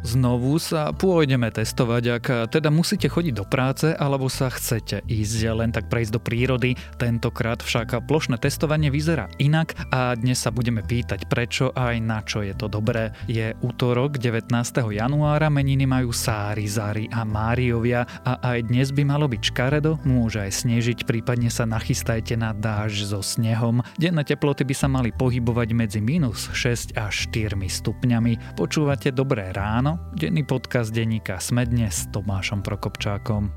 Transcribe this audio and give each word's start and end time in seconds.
Znovu 0.00 0.56
sa 0.56 0.96
pôjdeme 0.96 1.52
testovať, 1.52 2.04
ak 2.16 2.24
teda 2.56 2.72
musíte 2.72 3.12
chodiť 3.12 3.34
do 3.36 3.44
práce 3.44 3.92
alebo 3.92 4.32
sa 4.32 4.48
chcete 4.48 5.04
ísť 5.04 5.38
len 5.52 5.68
tak 5.76 5.92
prejsť 5.92 6.12
do 6.16 6.20
prírody. 6.20 6.72
Tentokrát 6.96 7.60
však 7.60 8.08
plošné 8.08 8.40
testovanie 8.40 8.88
vyzerá 8.88 9.28
inak 9.36 9.76
a 9.92 10.16
dnes 10.16 10.40
sa 10.40 10.48
budeme 10.48 10.80
pýtať 10.80 11.28
prečo 11.28 11.68
aj 11.76 12.00
na 12.00 12.24
čo 12.24 12.40
je 12.40 12.56
to 12.56 12.72
dobré. 12.72 13.12
Je 13.28 13.52
útorok 13.60 14.16
19. 14.16 14.48
januára, 14.88 15.52
meniny 15.52 15.84
majú 15.84 16.16
Sári, 16.16 16.64
Zari 16.64 17.04
a 17.12 17.28
Máriovia 17.28 18.08
a 18.24 18.40
aj 18.56 18.72
dnes 18.72 18.96
by 18.96 19.04
malo 19.04 19.28
byť 19.28 19.42
škaredo, 19.52 20.00
môže 20.08 20.40
aj 20.40 20.64
snežiť, 20.64 21.04
prípadne 21.04 21.52
sa 21.52 21.68
nachystajte 21.68 22.40
na 22.40 22.56
dáž 22.56 23.04
so 23.04 23.20
snehom. 23.20 23.84
Denné 24.00 24.24
teploty 24.24 24.64
by 24.64 24.74
sa 24.74 24.88
mali 24.88 25.12
pohybovať 25.12 25.68
medzi 25.76 26.00
minus 26.00 26.48
6 26.56 26.96
až 26.96 27.28
4 27.28 27.60
stupňami. 27.60 28.56
Počúvate 28.56 29.12
Dobré 29.12 29.52
ráno 29.52 29.89
Áno, 29.90 29.98
denný 30.14 30.46
podcast 30.46 30.94
denníka 30.94 31.42
Sme 31.42 31.66
dnes 31.66 32.06
s 32.06 32.14
Tomášom 32.14 32.62
Prokopčákom. 32.62 33.50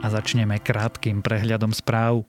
A 0.00 0.06
začneme 0.08 0.56
krátkým 0.56 1.20
prehľadom 1.20 1.76
správ. 1.76 2.24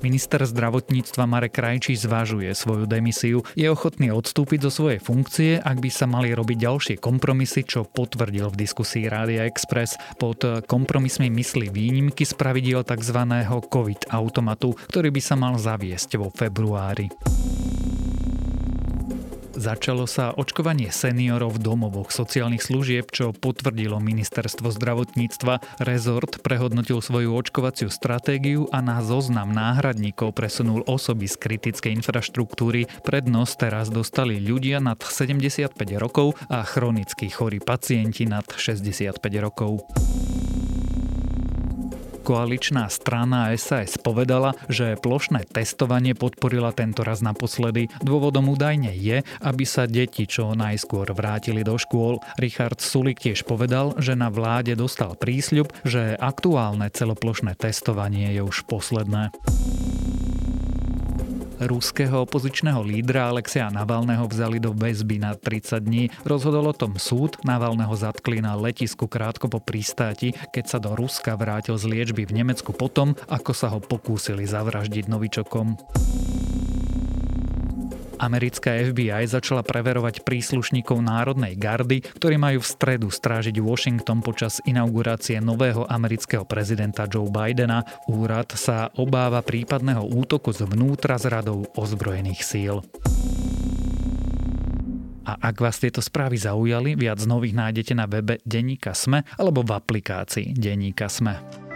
Minister 0.00 0.40
zdravotníctva 0.42 1.28
Marek 1.28 1.60
Krajčí 1.60 1.92
zvažuje 1.92 2.48
svoju 2.56 2.88
demisiu. 2.88 3.44
Je 3.52 3.68
ochotný 3.68 4.08
odstúpiť 4.08 4.64
zo 4.64 4.70
svojej 4.72 5.00
funkcie, 5.00 5.60
ak 5.60 5.76
by 5.76 5.90
sa 5.92 6.08
mali 6.08 6.32
robiť 6.32 6.56
ďalšie 6.56 6.96
kompromisy, 6.98 7.68
čo 7.68 7.84
potvrdil 7.84 8.48
v 8.48 8.60
diskusii 8.64 9.12
Rádia 9.12 9.44
Express. 9.44 10.00
Pod 10.16 10.40
kompromismi 10.64 11.28
myslí 11.28 11.68
výnimky 11.68 12.24
z 12.24 12.32
pravidiel 12.32 12.80
tzv. 12.80 13.20
COVID 13.70 14.08
automatu, 14.08 14.72
ktorý 14.88 15.12
by 15.12 15.20
sa 15.20 15.36
mal 15.36 15.60
zaviesť 15.60 16.16
vo 16.16 16.32
februári. 16.32 17.12
Začalo 19.60 20.08
sa 20.08 20.32
očkovanie 20.32 20.88
seniorov 20.88 21.60
v 21.60 21.68
domovoch 21.68 22.08
sociálnych 22.08 22.64
služieb, 22.64 23.12
čo 23.12 23.36
potvrdilo 23.36 24.00
ministerstvo 24.00 24.72
zdravotníctva. 24.72 25.84
Rezort 25.84 26.40
prehodnotil 26.40 27.04
svoju 27.04 27.36
očkovaciu 27.36 27.92
stratégiu 27.92 28.72
a 28.72 28.80
na 28.80 29.04
zoznam 29.04 29.52
náhradníkov 29.52 30.32
presunul 30.32 30.80
osoby 30.88 31.28
z 31.28 31.36
kritickej 31.36 31.92
infraštruktúry. 32.00 32.88
Prednosť 33.04 33.54
teraz 33.60 33.92
dostali 33.92 34.40
ľudia 34.40 34.80
nad 34.80 34.96
75 34.96 35.76
rokov 36.00 36.40
a 36.48 36.64
chronicky 36.64 37.28
chorí 37.28 37.60
pacienti 37.60 38.24
nad 38.24 38.48
65 38.48 39.20
rokov. 39.44 39.84
Koaličná 42.30 42.86
strana 42.86 43.50
SAS 43.58 43.98
povedala, 43.98 44.54
že 44.70 44.94
plošné 44.94 45.50
testovanie 45.50 46.14
podporila 46.14 46.70
tento 46.70 47.02
raz 47.02 47.26
naposledy. 47.26 47.90
Dôvodom 48.06 48.54
údajne 48.54 48.94
je, 48.94 49.26
aby 49.42 49.66
sa 49.66 49.90
deti 49.90 50.30
čo 50.30 50.54
najskôr 50.54 51.10
vrátili 51.10 51.66
do 51.66 51.74
škôl. 51.74 52.22
Richard 52.38 52.78
Sulik 52.78 53.18
tiež 53.18 53.42
povedal, 53.42 53.98
že 53.98 54.14
na 54.14 54.30
vláde 54.30 54.78
dostal 54.78 55.18
prísľub, 55.18 55.74
že 55.82 56.14
aktuálne 56.14 56.86
celoplošné 56.94 57.58
testovanie 57.58 58.30
je 58.30 58.46
už 58.46 58.62
posledné 58.70 59.34
ruského 61.60 62.24
opozičného 62.24 62.80
lídra 62.80 63.28
Alexia 63.28 63.68
Navalného 63.68 64.24
vzali 64.24 64.56
do 64.56 64.72
väzby 64.72 65.20
na 65.20 65.36
30 65.36 65.80
dní. 65.84 66.04
Rozhodol 66.24 66.72
o 66.72 66.74
tom 66.76 66.96
súd, 66.96 67.36
Navalného 67.44 67.92
zatkli 67.92 68.40
na 68.40 68.56
letisku 68.56 69.04
krátko 69.04 69.52
po 69.52 69.60
pristáti, 69.60 70.32
keď 70.52 70.64
sa 70.64 70.78
do 70.80 70.96
Ruska 70.96 71.36
vrátil 71.36 71.76
z 71.76 71.84
liečby 71.88 72.24
v 72.24 72.44
Nemecku 72.44 72.72
potom, 72.72 73.12
ako 73.28 73.52
sa 73.52 73.68
ho 73.72 73.80
pokúsili 73.82 74.48
zavraždiť 74.48 75.04
novičokom. 75.08 75.76
Americká 78.20 78.76
FBI 78.76 79.24
začala 79.24 79.64
preverovať 79.64 80.20
príslušníkov 80.28 81.00
Národnej 81.00 81.56
gardy, 81.56 82.04
ktorí 82.04 82.36
majú 82.36 82.60
v 82.60 82.68
stredu 82.68 83.08
strážiť 83.08 83.56
Washington 83.64 84.20
počas 84.20 84.60
inaugurácie 84.68 85.40
nového 85.40 85.88
amerického 85.88 86.44
prezidenta 86.44 87.08
Joe 87.08 87.32
Bidena. 87.32 87.80
Úrad 88.12 88.52
sa 88.60 88.92
obáva 89.00 89.40
prípadného 89.40 90.04
útoku 90.04 90.52
zvnútra 90.52 91.16
z 91.16 91.32
radou 91.32 91.64
ozbrojených 91.72 92.44
síl. 92.44 92.84
A 95.24 95.32
ak 95.40 95.56
vás 95.62 95.80
tieto 95.80 96.04
správy 96.04 96.36
zaujali, 96.36 97.00
viac 97.00 97.24
nových 97.24 97.56
nájdete 97.56 97.96
na 97.96 98.04
webe 98.04 98.36
Deníka 98.44 98.92
Sme 98.92 99.24
alebo 99.40 99.64
v 99.64 99.80
aplikácii 99.80 100.52
Deníka 100.52 101.08
Sme. 101.08 101.69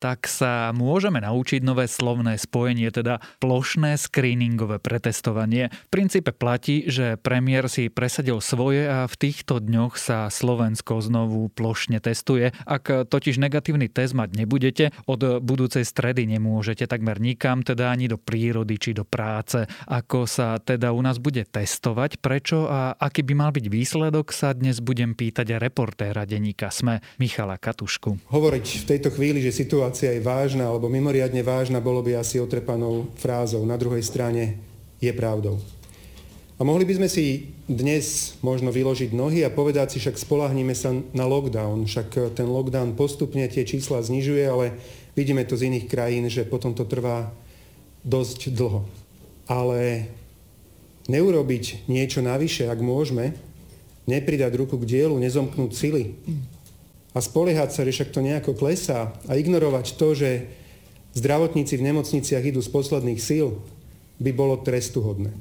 Tak 0.00 0.24
sa 0.24 0.72
môžeme 0.72 1.20
naučiť 1.20 1.60
nové 1.60 1.84
slovné 1.84 2.40
spojenie, 2.40 2.88
teda 2.88 3.20
plošné 3.38 4.00
screeningové 4.00 4.80
pretestovanie. 4.80 5.68
V 5.68 5.88
princípe 5.92 6.32
platí, 6.32 6.88
že 6.88 7.20
premiér 7.20 7.68
si 7.68 7.92
presadil 7.92 8.40
svoje 8.40 8.88
a 8.88 9.04
v 9.04 9.14
týchto 9.20 9.60
dňoch 9.60 10.00
sa 10.00 10.32
Slovensko 10.32 11.04
znovu 11.04 11.52
plošne 11.52 12.00
testuje. 12.00 12.56
Ak 12.64 12.88
totiž 12.88 13.36
negatívny 13.36 13.92
test 13.92 14.16
mať 14.16 14.40
nebudete, 14.40 14.96
od 15.04 15.44
budúcej 15.44 15.84
stredy 15.84 16.24
nemôžete 16.24 16.88
takmer 16.88 17.20
nikam, 17.20 17.60
teda 17.60 17.92
ani 17.92 18.08
do 18.08 18.16
prírody 18.16 18.80
či 18.80 18.96
do 18.96 19.04
práce. 19.04 19.68
Ako 19.84 20.24
sa 20.24 20.56
teda 20.56 20.96
u 20.96 21.04
nás 21.04 21.20
bude 21.20 21.44
testovať, 21.44 22.24
prečo 22.24 22.64
a 22.64 22.96
aký 22.96 23.20
by 23.20 23.34
mal 23.36 23.50
byť 23.52 23.66
výsledok, 23.68 24.32
sa 24.32 24.56
dnes 24.56 24.80
budem 24.80 25.12
pýtať 25.12 25.60
reportéra 25.60 26.24
denníka 26.24 26.72
SME 26.72 27.04
Michala 27.20 27.60
Katušku. 27.60 28.32
Hovoriť 28.32 28.66
v 28.80 28.84
tejto 28.88 29.12
chvíli, 29.12 29.44
že 29.44 29.52
situácia 29.52 29.89
situácia 29.90 30.14
je 30.14 30.22
vážna 30.22 30.70
alebo 30.70 30.86
mimoriadne 30.86 31.42
vážna, 31.42 31.82
bolo 31.82 31.98
by 31.98 32.22
asi 32.22 32.38
otrepanou 32.38 33.10
frázou. 33.18 33.66
Na 33.66 33.74
druhej 33.74 34.06
strane 34.06 34.62
je 35.02 35.10
pravdou. 35.10 35.58
A 36.54 36.62
mohli 36.62 36.86
by 36.86 37.02
sme 37.02 37.08
si 37.10 37.50
dnes 37.66 38.38
možno 38.38 38.70
vyložiť 38.70 39.10
nohy 39.10 39.42
a 39.42 39.50
povedať 39.50 39.96
si, 39.96 39.98
však 39.98 40.14
spolahníme 40.14 40.70
sa 40.78 40.94
na 40.94 41.26
lockdown, 41.26 41.90
však 41.90 42.38
ten 42.38 42.46
lockdown 42.46 42.94
postupne 42.94 43.42
tie 43.50 43.66
čísla 43.66 43.98
znižuje, 43.98 44.46
ale 44.46 44.78
vidíme 45.18 45.42
to 45.42 45.58
z 45.58 45.66
iných 45.66 45.90
krajín, 45.90 46.30
že 46.30 46.46
potom 46.46 46.70
to 46.70 46.86
trvá 46.86 47.34
dosť 48.06 48.54
dlho. 48.54 48.86
Ale 49.50 50.06
neurobiť 51.10 51.90
niečo 51.90 52.22
navyše, 52.22 52.70
ak 52.70 52.78
môžeme, 52.78 53.34
nepridať 54.06 54.54
ruku 54.54 54.78
k 54.78 54.86
dielu, 54.86 55.18
nezomknúť 55.18 55.70
sily, 55.74 56.14
a 57.10 57.18
spoliehať 57.18 57.70
sa, 57.74 57.82
že 57.82 57.94
však 57.94 58.14
to 58.14 58.20
nejako 58.22 58.52
klesá 58.54 59.14
a 59.26 59.34
ignorovať 59.34 59.98
to, 59.98 60.14
že 60.14 60.30
zdravotníci 61.18 61.74
v 61.74 61.86
nemocniciach 61.90 62.44
idú 62.46 62.62
z 62.62 62.70
posledných 62.70 63.18
síl, 63.18 63.58
by 64.20 64.30
bolo 64.36 64.60
trestuhodné. 64.60 65.32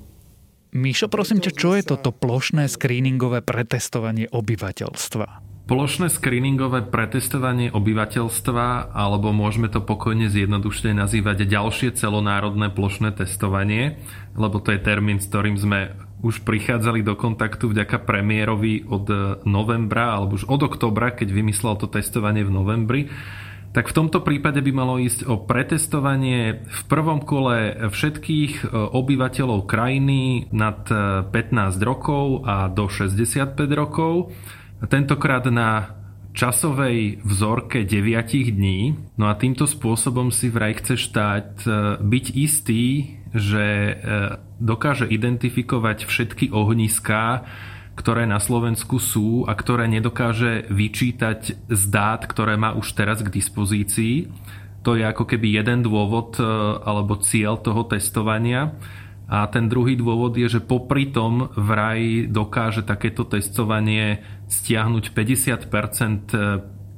Míšo, 0.70 1.10
prosím 1.10 1.42
ťa, 1.42 1.52
čo 1.54 1.70
je 1.76 1.84
toto 1.84 2.14
plošné 2.14 2.70
screeningové 2.70 3.42
pretestovanie 3.42 4.30
obyvateľstva? 4.30 5.50
Plošné 5.70 6.10
screeningové 6.10 6.82
pretestovanie 6.90 7.70
obyvateľstva, 7.70 8.90
alebo 8.90 9.30
môžeme 9.30 9.70
to 9.70 9.86
pokojne 9.86 10.30
zjednodušene 10.30 10.98
nazývať 10.98 11.46
ďalšie 11.46 11.94
celonárodné 11.94 12.74
plošné 12.74 13.14
testovanie, 13.14 14.02
lebo 14.34 14.58
to 14.58 14.74
je 14.74 14.82
termín, 14.82 15.22
s 15.22 15.30
ktorým 15.30 15.58
sme 15.62 15.94
už 16.20 16.44
prichádzali 16.44 17.04
do 17.04 17.16
kontaktu 17.16 17.72
vďaka 17.72 18.04
premiérovi 18.04 18.88
od 18.88 19.08
novembra, 19.48 20.16
alebo 20.16 20.36
už 20.36 20.48
od 20.52 20.68
oktobra, 20.68 21.16
keď 21.16 21.32
vymyslel 21.32 21.80
to 21.80 21.88
testovanie 21.88 22.44
v 22.44 22.52
novembri. 22.52 23.02
Tak 23.70 23.94
v 23.94 23.98
tomto 24.02 24.26
prípade 24.26 24.66
by 24.66 24.72
malo 24.74 24.98
ísť 24.98 25.30
o 25.30 25.38
pretestovanie 25.46 26.66
v 26.66 26.82
prvom 26.90 27.22
kole 27.22 27.88
všetkých 27.94 28.74
obyvateľov 28.74 29.70
krajiny 29.70 30.50
nad 30.50 30.82
15 30.90 31.30
rokov 31.86 32.50
a 32.50 32.66
do 32.66 32.90
65 32.90 33.54
rokov 33.78 34.34
tentokrát 34.90 35.46
na 35.54 36.00
časovej 36.34 37.20
vzorke 37.26 37.84
9 37.84 38.56
dní. 38.56 38.96
No 39.20 39.28
a 39.28 39.36
týmto 39.36 39.68
spôsobom 39.68 40.32
si 40.32 40.48
vraj 40.48 40.78
chce 40.80 40.96
štát 40.96 41.52
e, 41.66 41.70
byť 42.00 42.26
istý, 42.38 42.84
že 43.34 43.66
e, 43.66 43.94
dokáže 44.60 45.08
identifikovať 45.08 46.06
všetky 46.06 46.52
ohniská, 46.52 47.48
ktoré 47.96 48.24
na 48.24 48.40
Slovensku 48.40 48.96
sú 49.00 49.44
a 49.44 49.56
ktoré 49.56 49.92
nedokáže 49.92 50.68
vyčítať 50.72 51.68
z 51.68 51.82
dát, 51.92 52.24
ktoré 52.24 52.56
má 52.56 52.72
už 52.76 52.96
teraz 52.96 53.20
k 53.20 53.34
dispozícii. 53.34 54.32
To 54.88 54.96
je 54.96 55.04
ako 55.04 55.28
keby 55.28 55.60
jeden 55.60 55.84
dôvod 55.84 56.40
e, 56.40 56.44
alebo 56.84 57.20
cieľ 57.20 57.60
toho 57.60 57.84
testovania. 57.84 58.80
A 59.30 59.46
ten 59.52 59.68
druhý 59.68 60.00
dôvod 60.00 60.34
je, 60.40 60.48
že 60.48 60.64
popri 60.64 61.12
tom 61.12 61.52
vraj 61.54 62.26
dokáže 62.32 62.82
takéto 62.88 63.28
testovanie 63.28 64.24
stiahnuť 64.48 65.14
50% 65.14 66.34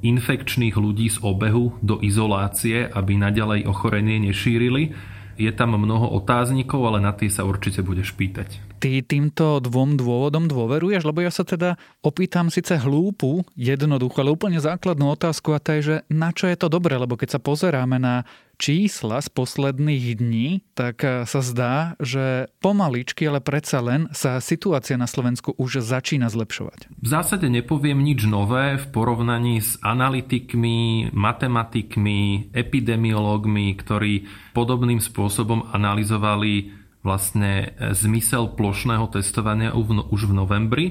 infekčných 0.01 0.75
ľudí 0.75 1.07
z 1.11 1.17
obehu 1.21 1.77
do 1.83 2.01
izolácie, 2.01 2.89
aby 2.89 3.19
naďalej 3.19 3.69
ochorenie 3.69 4.17
nešírili. 4.17 4.95
Je 5.35 5.51
tam 5.51 5.75
mnoho 5.75 6.11
otáznikov, 6.17 6.87
ale 6.87 6.99
na 7.03 7.11
tie 7.15 7.31
sa 7.31 7.47
určite 7.47 7.83
budeš 7.83 8.15
pýtať. 8.15 8.70
Ty 8.81 9.05
týmto 9.05 9.61
dvom 9.61 9.93
dôvodom 9.93 10.49
dôveruješ? 10.49 11.05
Lebo 11.05 11.21
ja 11.21 11.29
sa 11.29 11.45
teda 11.45 11.77
opýtam 12.01 12.49
síce 12.49 12.81
hlúpu, 12.81 13.45
jednoduchú, 13.53 14.17
ale 14.17 14.33
úplne 14.33 14.57
základnú 14.57 15.13
otázku 15.13 15.53
a 15.53 15.61
to 15.61 15.77
je, 15.77 15.81
že 15.85 15.95
na 16.09 16.33
čo 16.33 16.49
je 16.49 16.57
to 16.57 16.65
dobré? 16.65 16.97
Lebo 16.97 17.13
keď 17.13 17.37
sa 17.37 17.39
pozeráme 17.39 18.01
na 18.01 18.25
čísla 18.61 19.17
z 19.21 19.29
posledných 19.33 20.21
dní, 20.21 20.47
tak 20.77 21.01
eh, 21.01 21.25
sa 21.25 21.41
zdá, 21.41 21.97
že 21.97 22.49
pomaličky, 22.61 23.25
ale 23.25 23.41
predsa 23.41 23.81
len 23.81 24.05
sa 24.13 24.37
situácia 24.37 24.97
na 24.97 25.09
Slovensku 25.09 25.57
už 25.57 25.81
začína 25.81 26.29
zlepšovať. 26.29 26.93
V 26.93 27.07
zásade 27.09 27.49
nepoviem 27.49 27.97
nič 27.97 28.29
nové 28.29 28.77
v 28.77 28.85
porovnaní 28.93 29.61
s 29.61 29.81
analytikmi, 29.81 31.09
matematikmi, 31.09 32.53
epidemiológmi, 32.53 33.77
ktorí 33.77 34.29
podobným 34.53 35.01
spôsobom 35.01 35.69
analyzovali 35.73 36.80
vlastne 37.01 37.73
e, 37.73 37.93
zmysel 37.93 38.53
plošného 38.53 39.09
testovania 39.13 39.73
už 39.73 40.29
v 40.29 40.33
novembri. 40.33 40.85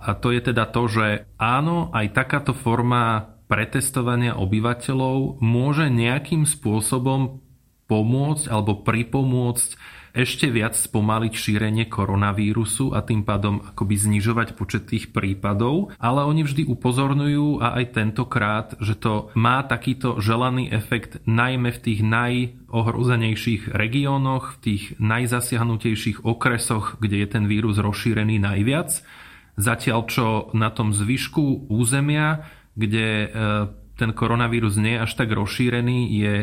A 0.00 0.12
to 0.12 0.32
je 0.32 0.52
teda 0.52 0.68
to, 0.68 0.84
že 0.88 1.06
áno, 1.40 1.88
aj 1.96 2.12
takáto 2.12 2.52
forma 2.52 3.34
pretestovania 3.48 4.36
obyvateľov 4.36 5.40
môže 5.40 5.88
nejakým 5.88 6.44
spôsobom 6.44 7.40
pomôcť 7.88 8.44
alebo 8.48 8.80
pripomôcť 8.84 9.68
ešte 10.14 10.46
viac 10.46 10.78
spomaliť 10.78 11.32
šírenie 11.34 11.90
koronavírusu 11.90 12.94
a 12.94 13.02
tým 13.02 13.26
pádom 13.26 13.66
akoby 13.74 13.98
znižovať 13.98 14.54
počet 14.54 14.86
tých 14.86 15.10
prípadov, 15.10 15.90
ale 15.98 16.22
oni 16.22 16.46
vždy 16.46 16.70
upozorňujú 16.70 17.58
a 17.58 17.82
aj 17.82 17.84
tentokrát, 17.98 18.68
že 18.78 18.94
to 18.94 19.34
má 19.34 19.66
takýto 19.66 20.22
želaný 20.22 20.70
efekt 20.70 21.18
najmä 21.26 21.74
v 21.74 21.82
tých 21.82 22.00
najohrozenejších 22.06 23.74
regiónoch, 23.74 24.54
v 24.54 24.58
tých 24.62 24.82
najzasiahnutejších 25.02 26.22
okresoch, 26.22 27.02
kde 27.02 27.26
je 27.26 27.28
ten 27.28 27.44
vírus 27.50 27.82
rozšírený 27.82 28.38
najviac. 28.38 29.02
Zatiaľ 29.58 30.00
čo 30.06 30.26
na 30.54 30.70
tom 30.70 30.94
zvyšku 30.94 31.66
územia, 31.66 32.46
kde 32.78 33.06
e, 33.06 33.26
ten 33.98 34.10
koronavírus 34.14 34.78
nie 34.78 34.98
je 34.98 35.02
až 35.06 35.12
tak 35.14 35.30
rozšírený, 35.30 36.10
je 36.10 36.34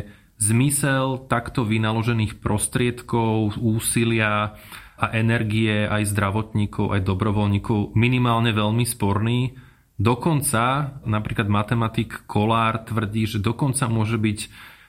zmysel 0.42 1.30
takto 1.30 1.62
vynaložených 1.62 2.42
prostriedkov, 2.42 3.62
úsilia 3.62 4.58
a 4.98 5.06
energie 5.14 5.86
aj 5.86 6.10
zdravotníkov, 6.10 6.98
aj 6.98 7.02
dobrovoľníkov 7.06 7.94
minimálne 7.94 8.50
veľmi 8.54 8.86
sporný. 8.86 9.54
Dokonca, 10.02 10.98
napríklad 11.06 11.46
matematik 11.46 12.26
Kolár 12.26 12.82
tvrdí, 12.86 13.30
že 13.30 13.38
dokonca 13.38 13.86
môže 13.86 14.18
byť 14.18 14.40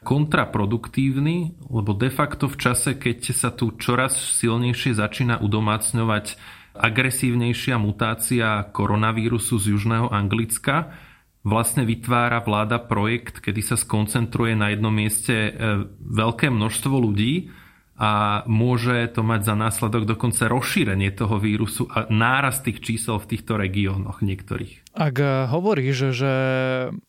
kontraproduktívny, 0.02 1.62
lebo 1.69 1.94
de 1.94 2.10
facto 2.10 2.48
v 2.48 2.56
čase, 2.58 2.96
keď 2.96 3.19
sa 3.37 3.52
tu 3.55 3.76
čoraz 3.76 4.16
silnejšie 4.40 4.96
začína 4.96 5.38
udomácňovať 5.44 6.40
agresívnejšia 6.72 7.76
mutácia 7.76 8.64
koronavírusu 8.72 9.60
z 9.60 9.76
južného 9.76 10.08
Anglicka, 10.08 10.96
vlastne 11.43 11.83
vytvára 11.83 12.43
vláda 12.43 12.79
projekt, 12.79 13.43
kedy 13.43 13.61
sa 13.62 13.77
skoncentruje 13.79 14.55
na 14.55 14.71
jednom 14.71 14.94
mieste 14.94 15.35
e, 15.35 15.50
veľké 15.99 16.50
množstvo 16.55 16.94
ľudí 16.94 17.50
a 17.99 18.43
môže 18.50 19.15
to 19.15 19.23
mať 19.23 19.47
za 19.47 19.55
následok 19.55 20.09
dokonca 20.09 20.50
rozšírenie 20.50 21.12
toho 21.15 21.39
vírusu 21.39 21.87
a 21.87 22.11
nárast 22.11 22.67
tých 22.67 22.83
čísel 22.83 23.21
v 23.21 23.29
týchto 23.37 23.55
regiónoch 23.55 24.23
niektorých. 24.23 24.94
Ak 24.94 25.17
e, 25.19 25.50
hovoríš, 25.50 26.15
že 26.15 26.33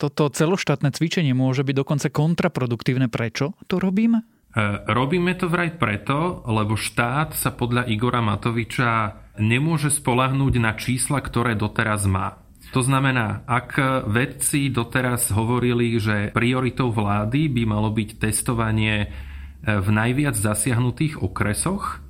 toto 0.01 0.29
celoštátne 0.29 0.89
cvičenie 0.89 1.37
môže 1.37 1.61
byť 1.61 1.75
dokonca 1.77 2.07
kontraproduktívne, 2.09 3.07
prečo 3.13 3.53
to 3.69 3.77
robíme? 3.77 4.25
E, 4.53 4.61
robíme 4.89 5.33
to 5.37 5.45
vraj 5.49 5.77
preto, 5.77 6.41
lebo 6.49 6.73
štát 6.73 7.37
sa 7.37 7.53
podľa 7.53 7.85
Igora 7.85 8.21
Matoviča 8.25 9.21
nemôže 9.41 9.89
spolahnúť 9.89 10.53
na 10.61 10.77
čísla, 10.77 11.21
ktoré 11.21 11.57
doteraz 11.57 12.05
má. 12.05 12.42
To 12.73 12.81
znamená, 12.81 13.45
ak 13.45 13.77
vedci 14.09 14.73
doteraz 14.73 15.29
hovorili, 15.29 15.93
že 16.01 16.33
prioritou 16.33 16.89
vlády 16.89 17.45
by 17.53 17.63
malo 17.69 17.93
byť 17.93 18.17
testovanie 18.17 19.05
e, 19.05 19.07
v 19.77 19.87
najviac 19.93 20.33
zasiahnutých 20.33 21.21
okresoch, 21.21 22.01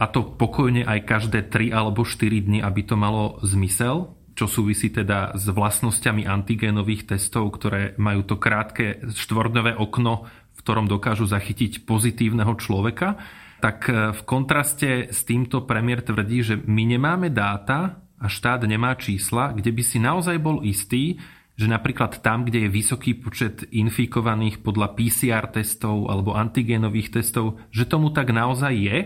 a 0.00 0.04
to 0.08 0.24
pokojne 0.24 0.84
aj 0.84 1.04
každé 1.04 1.52
3 1.52 1.76
alebo 1.76 2.08
4 2.08 2.48
dny, 2.48 2.58
aby 2.64 2.80
to 2.84 2.96
malo 2.96 3.36
zmysel, 3.44 4.16
čo 4.32 4.48
súvisí 4.48 4.88
teda 4.88 5.36
s 5.36 5.52
vlastnosťami 5.52 6.24
antigénových 6.24 7.16
testov, 7.16 7.52
ktoré 7.60 7.92
majú 8.00 8.24
to 8.24 8.40
krátke 8.40 9.04
štvordňové 9.04 9.76
okno, 9.76 10.24
v 10.56 10.60
ktorom 10.60 10.88
dokážu 10.88 11.28
zachytiť 11.28 11.84
pozitívneho 11.84 12.56
človeka, 12.60 13.20
tak 13.60 13.88
e, 13.88 14.12
v 14.12 14.20
kontraste 14.24 15.08
s 15.12 15.24
týmto 15.24 15.64
premiér 15.68 16.04
tvrdí, 16.04 16.44
že 16.44 16.54
my 16.60 16.96
nemáme 16.96 17.28
dáta, 17.28 18.04
a 18.20 18.28
štát 18.28 18.60
nemá 18.68 18.92
čísla, 19.00 19.56
kde 19.56 19.72
by 19.72 19.82
si 19.82 19.96
naozaj 19.96 20.36
bol 20.36 20.60
istý, 20.60 21.16
že 21.56 21.68
napríklad 21.68 22.20
tam, 22.24 22.44
kde 22.44 22.68
je 22.68 22.70
vysoký 22.72 23.16
počet 23.20 23.68
infikovaných 23.68 24.64
podľa 24.64 24.96
PCR 24.96 25.44
testov 25.48 26.08
alebo 26.08 26.36
antigénových 26.36 27.20
testov, 27.20 27.60
že 27.72 27.88
tomu 27.88 28.12
tak 28.12 28.32
naozaj 28.32 28.72
je. 28.76 28.98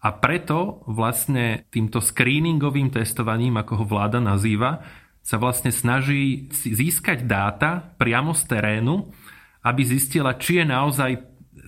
A 0.00 0.08
preto 0.12 0.84
vlastne 0.88 1.68
týmto 1.72 2.00
screeningovým 2.00 2.92
testovaním, 2.92 3.60
ako 3.60 3.82
ho 3.82 3.84
vláda 3.84 4.20
nazýva, 4.20 4.84
sa 5.20 5.36
vlastne 5.36 5.74
snaží 5.74 6.46
získať 6.54 7.26
dáta 7.26 7.92
priamo 7.98 8.30
z 8.30 8.46
terénu, 8.46 9.10
aby 9.66 9.82
zistila, 9.82 10.38
či 10.38 10.62
je 10.62 10.64
naozaj 10.70 11.10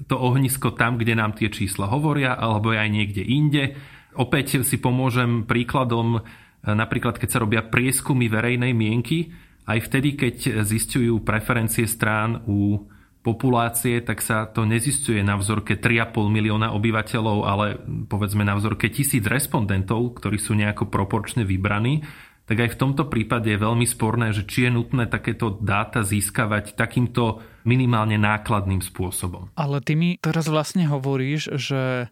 to 0.06 0.14
ohnisko 0.14 0.78
tam, 0.78 0.94
kde 0.94 1.18
nám 1.18 1.34
tie 1.34 1.50
čísla 1.50 1.90
hovoria, 1.90 2.38
alebo 2.38 2.70
je 2.70 2.78
aj 2.78 2.90
niekde 2.94 3.22
inde. 3.26 3.74
Opäť 4.14 4.62
si 4.62 4.78
pomôžem 4.78 5.42
príkladom 5.42 6.22
Napríklad, 6.64 7.20
keď 7.20 7.28
sa 7.28 7.42
robia 7.42 7.62
prieskumy 7.62 8.26
verejnej 8.26 8.74
mienky, 8.74 9.30
aj 9.68 9.84
vtedy, 9.84 10.16
keď 10.16 10.64
zistujú 10.64 11.20
preferencie 11.22 11.84
strán 11.84 12.40
u 12.48 12.88
populácie, 13.20 14.00
tak 14.00 14.24
sa 14.24 14.48
to 14.48 14.64
nezistuje 14.64 15.20
na 15.20 15.36
vzorke 15.36 15.76
3,5 15.76 16.16
milióna 16.32 16.72
obyvateľov, 16.72 17.38
ale 17.44 17.76
povedzme 18.08 18.46
na 18.46 18.56
vzorke 18.56 18.88
tisíc 18.88 19.20
respondentov, 19.28 20.16
ktorí 20.16 20.40
sú 20.40 20.56
nejako 20.56 20.88
proporčne 20.88 21.44
vybraní, 21.44 22.00
tak 22.48 22.64
aj 22.64 22.70
v 22.72 22.80
tomto 22.80 23.12
prípade 23.12 23.52
je 23.52 23.60
veľmi 23.60 23.84
sporné, 23.84 24.32
že 24.32 24.48
či 24.48 24.64
je 24.64 24.70
nutné 24.72 25.04
takéto 25.04 25.60
dáta 25.60 26.00
získavať 26.00 26.80
takýmto 26.80 27.44
minimálne 27.68 28.16
nákladným 28.16 28.80
spôsobom. 28.80 29.52
Ale 29.52 29.84
ty 29.84 29.92
mi 29.92 30.16
teraz 30.16 30.48
vlastne 30.48 30.88
hovoríš, 30.88 31.60
že 31.60 32.08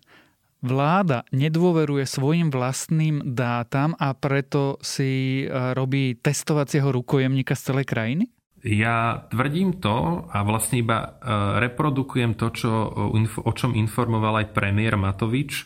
vláda 0.64 1.29
nedôveruje 1.32 2.08
svojim 2.08 2.49
vlastným 2.49 3.37
dátam 3.37 3.93
a 3.97 4.17
preto 4.17 4.81
si 4.81 5.44
e, 5.44 5.47
robí 5.77 6.17
testovacieho 6.17 6.89
rukojemníka 6.93 7.53
z 7.53 7.63
celej 7.72 7.86
krajiny? 7.86 8.25
Ja 8.67 9.29
tvrdím 9.31 9.79
to 9.79 10.27
a 10.27 10.43
vlastne 10.43 10.82
iba 10.82 10.98
e, 10.98 11.08
reprodukujem 11.60 12.34
to, 12.34 12.51
čo, 12.51 12.72
o 13.22 13.53
čom 13.53 13.77
informoval 13.77 14.43
aj 14.43 14.56
premiér 14.56 14.96
Matovič, 14.96 15.53
e, 15.63 15.65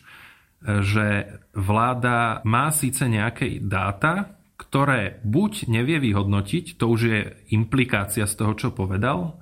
že 0.83 1.07
vláda 1.55 2.45
má 2.45 2.69
síce 2.75 3.07
nejaké 3.07 3.63
dáta, 3.63 4.37
ktoré 4.61 5.23
buď 5.25 5.73
nevie 5.73 5.97
vyhodnotiť, 5.97 6.77
to 6.77 6.85
už 6.93 7.01
je 7.01 7.21
implikácia 7.57 8.29
z 8.29 8.35
toho, 8.37 8.53
čo 8.53 8.69
povedal, 8.77 9.41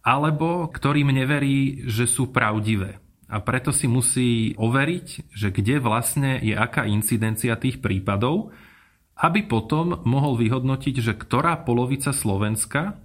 alebo 0.00 0.70
ktorým 0.70 1.12
neverí, 1.12 1.84
že 1.84 2.08
sú 2.08 2.32
pravdivé 2.32 3.05
a 3.26 3.42
preto 3.42 3.74
si 3.74 3.90
musí 3.90 4.54
overiť, 4.54 5.34
že 5.34 5.50
kde 5.50 5.82
vlastne 5.82 6.38
je 6.38 6.54
aká 6.54 6.86
incidencia 6.86 7.58
tých 7.58 7.82
prípadov, 7.82 8.54
aby 9.18 9.42
potom 9.48 10.04
mohol 10.06 10.38
vyhodnotiť, 10.38 10.94
že 11.02 11.12
ktorá 11.16 11.66
polovica 11.66 12.14
Slovenska, 12.14 13.00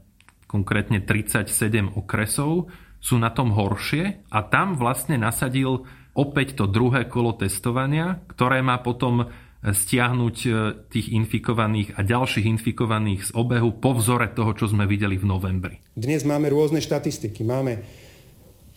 konkrétne 0.45 1.01
37 1.01 1.47
okresov, 1.95 2.69
sú 3.01 3.17
na 3.17 3.33
tom 3.33 3.49
horšie 3.55 4.29
a 4.29 4.39
tam 4.45 4.77
vlastne 4.77 5.17
nasadil 5.17 5.89
opäť 6.13 6.59
to 6.59 6.69
druhé 6.69 7.09
kolo 7.09 7.33
testovania, 7.33 8.21
ktoré 8.29 8.61
má 8.61 8.77
potom 8.77 9.31
stiahnuť 9.61 10.37
e, 10.45 10.49
tých 10.89 11.13
infikovaných 11.13 11.93
a 11.93 12.01
ďalších 12.01 12.49
infikovaných 12.49 13.29
z 13.29 13.31
obehu 13.37 13.77
po 13.77 13.93
vzore 13.93 14.25
toho, 14.33 14.57
čo 14.57 14.65
sme 14.65 14.89
videli 14.89 15.21
v 15.21 15.29
novembri. 15.29 15.77
Dnes 15.93 16.25
máme 16.25 16.49
rôzne 16.49 16.81
štatistiky. 16.81 17.45
Máme 17.45 17.85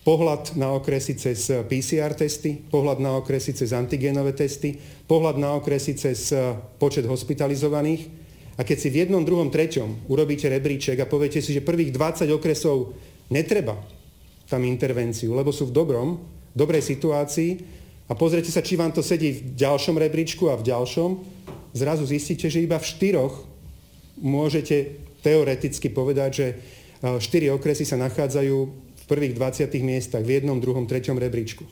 pohľad 0.05 0.53
na 0.53 0.69
okresy 0.77 1.17
cez 1.17 1.49
PCR 1.65 2.13
testy, 2.13 2.61
pohľad 2.61 3.01
na 3.01 3.17
okresy 3.17 3.57
cez 3.57 3.73
antigénové 3.73 4.37
testy, 4.37 4.77
pohľad 5.09 5.41
na 5.41 5.57
okresy 5.57 5.97
cez 5.97 6.29
eh, 6.29 6.53
počet 6.77 7.09
hospitalizovaných. 7.09 8.23
A 8.55 8.63
keď 8.63 8.77
si 8.79 8.87
v 8.93 9.03
jednom, 9.03 9.25
druhom, 9.25 9.51
treťom 9.51 10.07
urobíte 10.07 10.47
rebríček 10.47 10.95
a 11.01 11.09
poviete 11.09 11.43
si, 11.43 11.51
že 11.51 11.65
prvých 11.65 11.91
20 11.91 12.31
okresov 12.31 12.95
netreba 13.33 13.75
tam 14.45 14.61
intervenciu, 14.63 15.33
lebo 15.33 15.49
sú 15.49 15.67
v 15.67 15.75
dobrom, 15.75 16.21
dobrej 16.53 16.85
situácii 16.85 17.51
a 18.07 18.13
pozrite 18.13 18.53
sa, 18.53 18.63
či 18.63 18.77
vám 18.77 18.93
to 18.93 19.01
sedí 19.01 19.41
v 19.41 19.57
ďalšom 19.57 19.97
rebríčku 19.97 20.47
a 20.47 20.55
v 20.55 20.69
ďalšom, 20.69 21.09
zrazu 21.73 22.05
zistíte, 22.05 22.47
že 22.47 22.63
iba 22.63 22.77
v 22.77 22.87
štyroch 22.87 23.43
môžete 24.21 25.01
teoreticky 25.25 25.89
povedať, 25.89 26.29
že 26.31 26.47
eh, 26.53 27.17
štyri 27.17 27.49
okresy 27.49 27.89
sa 27.89 27.97
nachádzajú 27.97 28.84
prvých 29.05 29.33
20 29.37 29.71
miestach 29.81 30.23
v 30.25 30.41
jednom, 30.41 30.57
druhom, 30.59 30.89
treťom 30.89 31.17
rebríčku. 31.17 31.65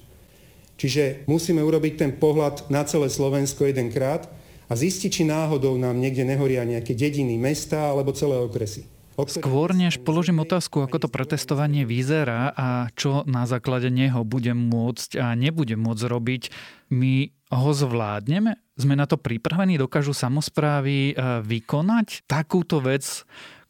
Čiže 0.78 1.30
musíme 1.30 1.62
urobiť 1.62 1.94
ten 1.96 2.12
pohľad 2.18 2.74
na 2.74 2.82
celé 2.84 3.10
Slovensko 3.10 3.70
jedenkrát 3.70 4.25
a 4.68 4.74
zistiť, 4.74 5.10
či 5.10 5.24
náhodou 5.25 5.78
nám 5.78 6.02
niekde 6.02 6.25
nehoria 6.25 6.66
nejaké 6.66 6.98
dediny, 6.98 7.38
mesta 7.38 7.94
alebo 7.94 8.16
celé 8.16 8.42
okresy. 8.42 8.90
Skôr 9.13 9.78
než 9.78 10.02
položím 10.02 10.42
otázku, 10.42 10.82
ako 10.82 11.06
to 11.06 11.10
pretestovanie 11.10 11.86
vyzerá 11.86 12.50
a 12.58 12.90
čo 12.98 13.22
na 13.30 13.46
základe 13.46 13.94
neho 13.94 14.25
budem 14.25 14.58
môcť 14.58 15.22
a 15.22 15.38
nebudem 15.38 15.78
môcť 15.78 16.04
robiť, 16.10 16.44
my 16.90 17.30
ho 17.54 17.72
zvládneme? 17.78 18.58
Sme 18.74 18.98
na 18.98 19.06
to 19.06 19.22
pripravení? 19.22 19.78
Dokážu 19.78 20.18
samozprávy 20.18 21.13
e, 21.13 21.46
vykonať 21.46 22.25
takúto 22.25 22.82
vec, 22.82 23.22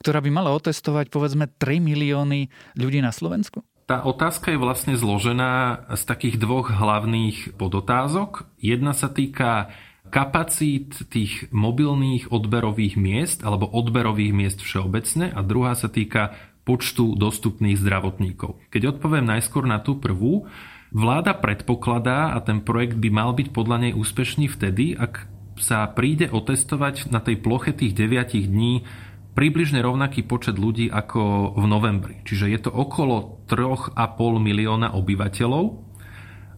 ktorá 0.03 0.19
by 0.19 0.31
mala 0.35 0.51
otestovať 0.51 1.07
povedzme 1.07 1.47
3 1.47 1.79
milióny 1.79 2.51
ľudí 2.75 2.99
na 2.99 3.15
Slovensku? 3.15 3.63
Tá 3.87 4.03
otázka 4.03 4.51
je 4.51 4.59
vlastne 4.59 4.99
zložená 4.99 5.87
z 5.95 6.03
takých 6.03 6.35
dvoch 6.39 6.71
hlavných 6.71 7.55
podotázok. 7.55 8.47
Jedna 8.59 8.91
sa 8.91 9.07
týka 9.07 9.71
kapacít 10.11 11.07
tých 11.07 11.47
mobilných 11.49 12.29
odberových 12.29 12.95
miest 12.99 13.39
alebo 13.41 13.67
odberových 13.67 14.31
miest 14.35 14.59
všeobecne 14.61 15.31
a 15.31 15.39
druhá 15.43 15.75
sa 15.75 15.87
týka 15.87 16.35
počtu 16.63 17.19
dostupných 17.19 17.75
zdravotníkov. 17.75 18.59
Keď 18.71 18.95
odpoviem 18.95 19.27
najskôr 19.27 19.67
na 19.67 19.83
tú 19.83 19.99
prvú, 19.99 20.47
vláda 20.95 21.35
predpokladá 21.35 22.31
a 22.31 22.39
ten 22.39 22.63
projekt 22.63 22.95
by 22.95 23.09
mal 23.11 23.35
byť 23.35 23.51
podľa 23.51 23.89
nej 23.89 23.93
úspešný 23.97 24.47
vtedy, 24.47 24.95
ak 24.95 25.27
sa 25.59 25.85
príde 25.91 26.31
otestovať 26.31 27.11
na 27.11 27.19
tej 27.19 27.41
ploche 27.41 27.75
tých 27.75 27.93
9 27.93 28.47
dní 28.47 28.87
približne 29.33 29.81
rovnaký 29.81 30.25
počet 30.25 30.57
ľudí 30.57 30.89
ako 30.89 31.53
v 31.57 31.65
novembri. 31.65 32.15
Čiže 32.25 32.45
je 32.49 32.59
to 32.69 32.71
okolo 32.71 33.43
3,5 33.49 33.97
milióna 34.39 34.93
obyvateľov 34.93 35.93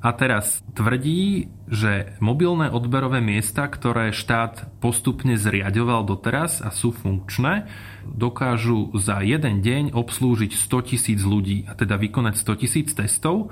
a 0.05 0.13
teraz 0.13 0.62
tvrdí, 0.77 1.50
že 1.65 2.13
mobilné 2.22 2.70
odberové 2.70 3.25
miesta, 3.25 3.65
ktoré 3.65 4.13
štát 4.13 4.77
postupne 4.77 5.34
zriadoval 5.34 6.05
doteraz 6.05 6.62
a 6.62 6.70
sú 6.70 6.94
funkčné, 6.94 7.65
dokážu 8.05 8.94
za 8.94 9.25
jeden 9.25 9.65
deň 9.65 9.98
obslúžiť 9.98 10.53
100 10.53 10.89
tisíc 10.94 11.20
ľudí 11.25 11.65
a 11.65 11.74
teda 11.74 11.98
vykonať 11.98 12.38
100 12.38 12.62
tisíc 12.62 12.94
testov. 12.94 13.50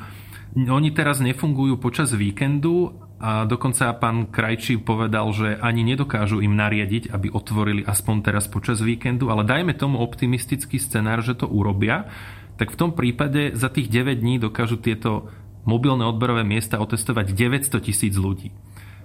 Oni 0.54 0.94
teraz 0.94 1.18
nefungujú 1.26 1.82
počas 1.82 2.14
víkendu 2.14 3.02
a 3.24 3.48
dokonca 3.48 3.96
pán 3.96 4.28
Krajčí 4.28 4.84
povedal, 4.84 5.32
že 5.32 5.56
ani 5.56 5.88
nedokážu 5.88 6.44
im 6.44 6.60
nariadiť, 6.60 7.08
aby 7.16 7.32
otvorili 7.32 7.80
aspoň 7.88 8.16
teraz 8.20 8.52
počas 8.52 8.84
víkendu, 8.84 9.32
ale 9.32 9.48
dajme 9.48 9.72
tomu 9.80 10.04
optimistický 10.04 10.76
scenár, 10.76 11.24
že 11.24 11.40
to 11.40 11.48
urobia, 11.48 12.12
tak 12.60 12.76
v 12.76 12.80
tom 12.84 12.92
prípade 12.92 13.56
za 13.56 13.72
tých 13.72 13.88
9 13.88 14.20
dní 14.20 14.44
dokážu 14.44 14.76
tieto 14.76 15.32
mobilné 15.64 16.04
odberové 16.04 16.44
miesta 16.44 16.84
otestovať 16.84 17.32
900 17.32 17.80
tisíc 17.80 18.20
ľudí. 18.20 18.52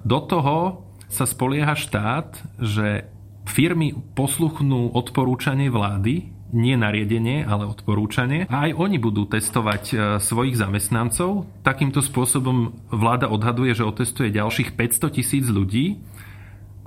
Do 0.02 0.18
toho 0.26 0.82
sa 1.06 1.22
spolieha 1.22 1.78
štát, 1.78 2.58
že 2.58 3.06
firmy 3.46 3.94
posluchnú 4.18 4.98
odporúčanie 4.98 5.70
vlády, 5.70 6.34
nie 6.52 6.76
nariadenie, 6.80 7.44
ale 7.44 7.68
odporúčanie. 7.68 8.48
A 8.48 8.68
aj 8.68 8.72
oni 8.76 8.96
budú 8.96 9.28
testovať 9.28 9.82
e, 9.90 9.94
svojich 10.20 10.56
zamestnancov. 10.56 11.44
Takýmto 11.60 12.00
spôsobom 12.00 12.72
vláda 12.88 13.28
odhaduje, 13.28 13.76
že 13.76 13.84
otestuje 13.84 14.32
ďalších 14.32 14.72
500 14.72 15.16
tisíc 15.16 15.44
ľudí. 15.48 16.00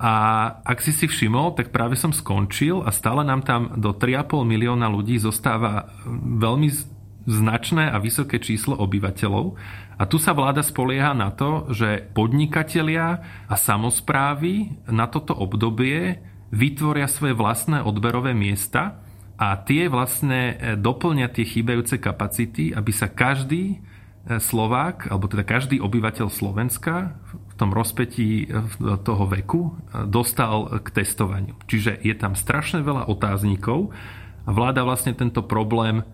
A 0.02 0.14
ak 0.66 0.82
si 0.82 0.90
si 0.90 1.06
všimol, 1.06 1.54
tak 1.54 1.70
práve 1.70 1.94
som 1.94 2.10
skončil 2.10 2.82
a 2.82 2.90
stále 2.90 3.22
nám 3.22 3.46
tam 3.46 3.78
do 3.78 3.94
3,5 3.94 4.50
milióna 4.50 4.90
ľudí 4.90 5.22
zostáva 5.22 5.94
veľmi 6.42 6.74
značné 7.30 7.94
a 7.94 8.02
vysoké 8.02 8.42
číslo 8.42 8.74
obyvateľov. 8.82 9.54
A 10.02 10.04
tu 10.10 10.18
sa 10.18 10.34
vláda 10.34 10.66
spolieha 10.66 11.14
na 11.14 11.30
to, 11.30 11.70
že 11.70 12.10
podnikatelia 12.18 13.22
a 13.46 13.54
samozprávy 13.54 14.74
na 14.90 15.06
toto 15.06 15.38
obdobie 15.38 16.18
vytvoria 16.50 17.06
svoje 17.06 17.38
vlastné 17.38 17.86
odberové 17.86 18.34
miesta 18.34 19.01
a 19.42 19.58
tie 19.58 19.90
vlastne 19.90 20.54
e, 20.54 20.78
doplňa 20.78 21.34
tie 21.34 21.42
chýbajúce 21.50 21.98
kapacity, 21.98 22.78
aby 22.78 22.94
sa 22.94 23.10
každý 23.10 23.82
e, 23.82 24.38
Slovák, 24.38 25.10
alebo 25.10 25.26
teda 25.26 25.42
každý 25.42 25.82
obyvateľ 25.82 26.30
Slovenska 26.30 27.18
v 27.34 27.54
tom 27.58 27.74
rozpetí 27.74 28.46
e, 28.46 28.48
toho 29.02 29.26
veku 29.26 29.74
dostal 30.06 30.86
k 30.86 30.88
testovaniu. 30.94 31.58
Čiže 31.66 32.06
je 32.06 32.14
tam 32.14 32.38
strašne 32.38 32.86
veľa 32.86 33.10
otáznikov 33.10 33.90
a 34.46 34.50
vláda 34.54 34.86
vlastne 34.86 35.18
tento 35.18 35.42
problém 35.42 36.06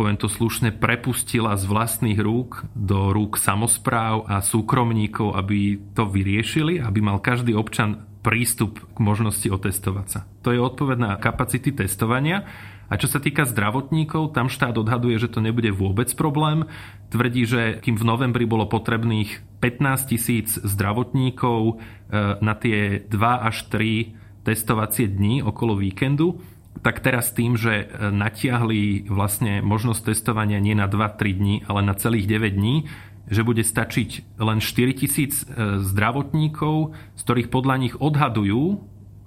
poviem 0.00 0.16
to 0.16 0.32
slušne, 0.32 0.80
prepustila 0.80 1.52
z 1.60 1.68
vlastných 1.68 2.16
rúk 2.16 2.64
do 2.72 3.12
rúk 3.12 3.36
samozpráv 3.36 4.24
a 4.24 4.40
súkromníkov, 4.40 5.36
aby 5.36 5.76
to 5.92 6.08
vyriešili, 6.08 6.80
aby 6.80 7.04
mal 7.04 7.20
každý 7.20 7.52
občan 7.52 8.08
prístup 8.20 8.84
k 8.92 8.98
možnosti 9.00 9.48
otestovať 9.48 10.06
sa. 10.06 10.20
To 10.44 10.52
je 10.52 10.60
odpoveď 10.60 10.98
na 11.00 11.12
kapacity 11.16 11.72
testovania. 11.72 12.44
A 12.90 12.98
čo 12.98 13.06
sa 13.06 13.22
týka 13.22 13.46
zdravotníkov, 13.46 14.34
tam 14.34 14.50
štát 14.50 14.74
odhaduje, 14.74 15.14
že 15.22 15.30
to 15.30 15.38
nebude 15.38 15.70
vôbec 15.70 16.10
problém. 16.18 16.66
Tvrdí, 17.14 17.46
že 17.46 17.62
kým 17.78 17.94
v 17.94 18.04
novembri 18.04 18.44
bolo 18.50 18.66
potrebných 18.66 19.62
15 19.62 20.10
tisíc 20.10 20.58
zdravotníkov 20.58 21.60
e, 21.62 21.74
na 22.42 22.54
tie 22.58 23.06
2 23.06 23.14
až 23.46 23.70
3 23.70 24.42
testovacie 24.42 25.06
dni 25.06 25.46
okolo 25.46 25.78
víkendu, 25.78 26.42
tak 26.80 27.04
teraz 27.04 27.34
tým, 27.34 27.58
že 27.60 27.84
e, 27.84 28.08
natiahli 28.08 29.10
vlastne 29.10 29.60
možnosť 29.60 30.14
testovania 30.14 30.62
nie 30.62 30.72
na 30.72 30.88
2-3 30.88 31.36
dní, 31.36 31.56
ale 31.68 31.84
na 31.84 31.92
celých 31.98 32.24
9 32.30 32.56
dní, 32.56 32.76
že 33.28 33.44
bude 33.44 33.62
stačiť 33.62 34.40
len 34.40 34.58
4 34.64 35.00
tisíc 35.00 35.44
e, 35.44 35.78
zdravotníkov, 35.82 36.96
z 37.14 37.20
ktorých 37.20 37.52
podľa 37.52 37.76
nich 37.78 37.94
odhadujú, 38.00 38.80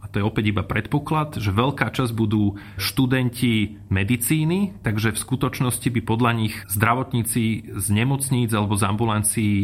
a 0.04 0.12
to 0.12 0.20
je 0.20 0.28
opäť 0.28 0.52
iba 0.52 0.68
predpoklad, 0.68 1.40
že 1.40 1.56
veľká 1.56 1.88
časť 1.88 2.12
budú 2.12 2.60
študenti 2.76 3.80
medicíny, 3.88 4.84
takže 4.84 5.16
v 5.16 5.22
skutočnosti 5.24 5.88
by 5.88 6.02
podľa 6.04 6.32
nich 6.36 6.56
zdravotníci 6.68 7.72
z 7.72 7.86
nemocníc 7.88 8.52
alebo 8.52 8.76
z 8.76 8.84
ambulancií 8.84 9.56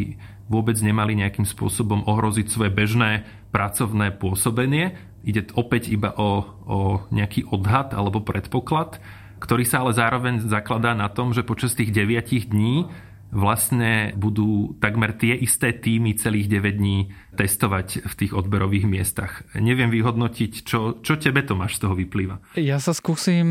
vôbec 0.48 0.80
nemali 0.80 1.20
nejakým 1.20 1.46
spôsobom 1.46 2.08
ohroziť 2.08 2.48
svoje 2.50 2.72
bežné 2.72 3.28
pracovné 3.52 4.16
pôsobenie. 4.16 4.98
Ide 5.24 5.52
opäť 5.56 5.92
iba 5.92 6.16
o, 6.16 6.44
o 6.64 6.78
nejaký 7.12 7.50
odhad 7.52 7.92
alebo 7.92 8.24
predpoklad, 8.24 9.00
ktorý 9.40 9.64
sa 9.64 9.84
ale 9.84 9.96
zároveň 9.96 10.48
zakladá 10.48 10.96
na 10.96 11.08
tom, 11.12 11.32
že 11.32 11.48
počas 11.48 11.76
tých 11.76 11.92
9 11.92 12.52
dní 12.52 12.88
vlastne 13.30 14.14
budú 14.18 14.78
takmer 14.82 15.14
tie 15.14 15.38
isté 15.38 15.74
týmy 15.74 16.18
celých 16.18 16.50
9 16.50 16.82
dní 16.82 16.98
testovať 17.38 18.04
v 18.10 18.14
tých 18.18 18.32
odberových 18.34 18.90
miestach. 18.90 19.46
Neviem 19.54 19.94
vyhodnotiť, 19.94 20.66
čo, 20.66 21.00
čo 21.00 21.14
tebe 21.16 21.46
to 21.46 21.54
máš 21.54 21.78
z 21.78 21.88
toho 21.88 21.96
vyplýva. 21.96 22.42
Ja 22.58 22.82
sa 22.82 22.92
skúsim, 22.92 23.48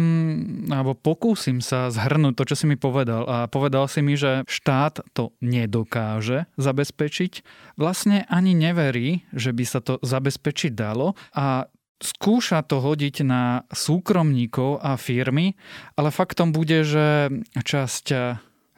alebo 0.68 0.98
pokúsim 0.98 1.62
sa 1.62 1.88
zhrnúť 1.88 2.34
to, 2.36 2.44
čo 2.52 2.56
si 2.58 2.66
mi 2.66 2.76
povedal. 2.76 3.24
A 3.24 3.36
povedal 3.46 3.86
si 3.86 4.02
mi, 4.02 4.18
že 4.18 4.42
štát 4.44 5.14
to 5.14 5.32
nedokáže 5.38 6.50
zabezpečiť. 6.58 7.32
Vlastne 7.78 8.26
ani 8.26 8.52
neverí, 8.52 9.24
že 9.30 9.54
by 9.54 9.64
sa 9.64 9.80
to 9.80 10.02
zabezpečiť 10.02 10.74
dalo. 10.74 11.14
A 11.38 11.70
skúša 11.98 12.62
to 12.62 12.78
hodiť 12.78 13.26
na 13.26 13.66
súkromníkov 13.74 14.78
a 14.82 14.94
firmy, 14.94 15.58
ale 15.98 16.14
faktom 16.14 16.54
bude, 16.54 16.86
že 16.86 17.30
časť 17.58 18.06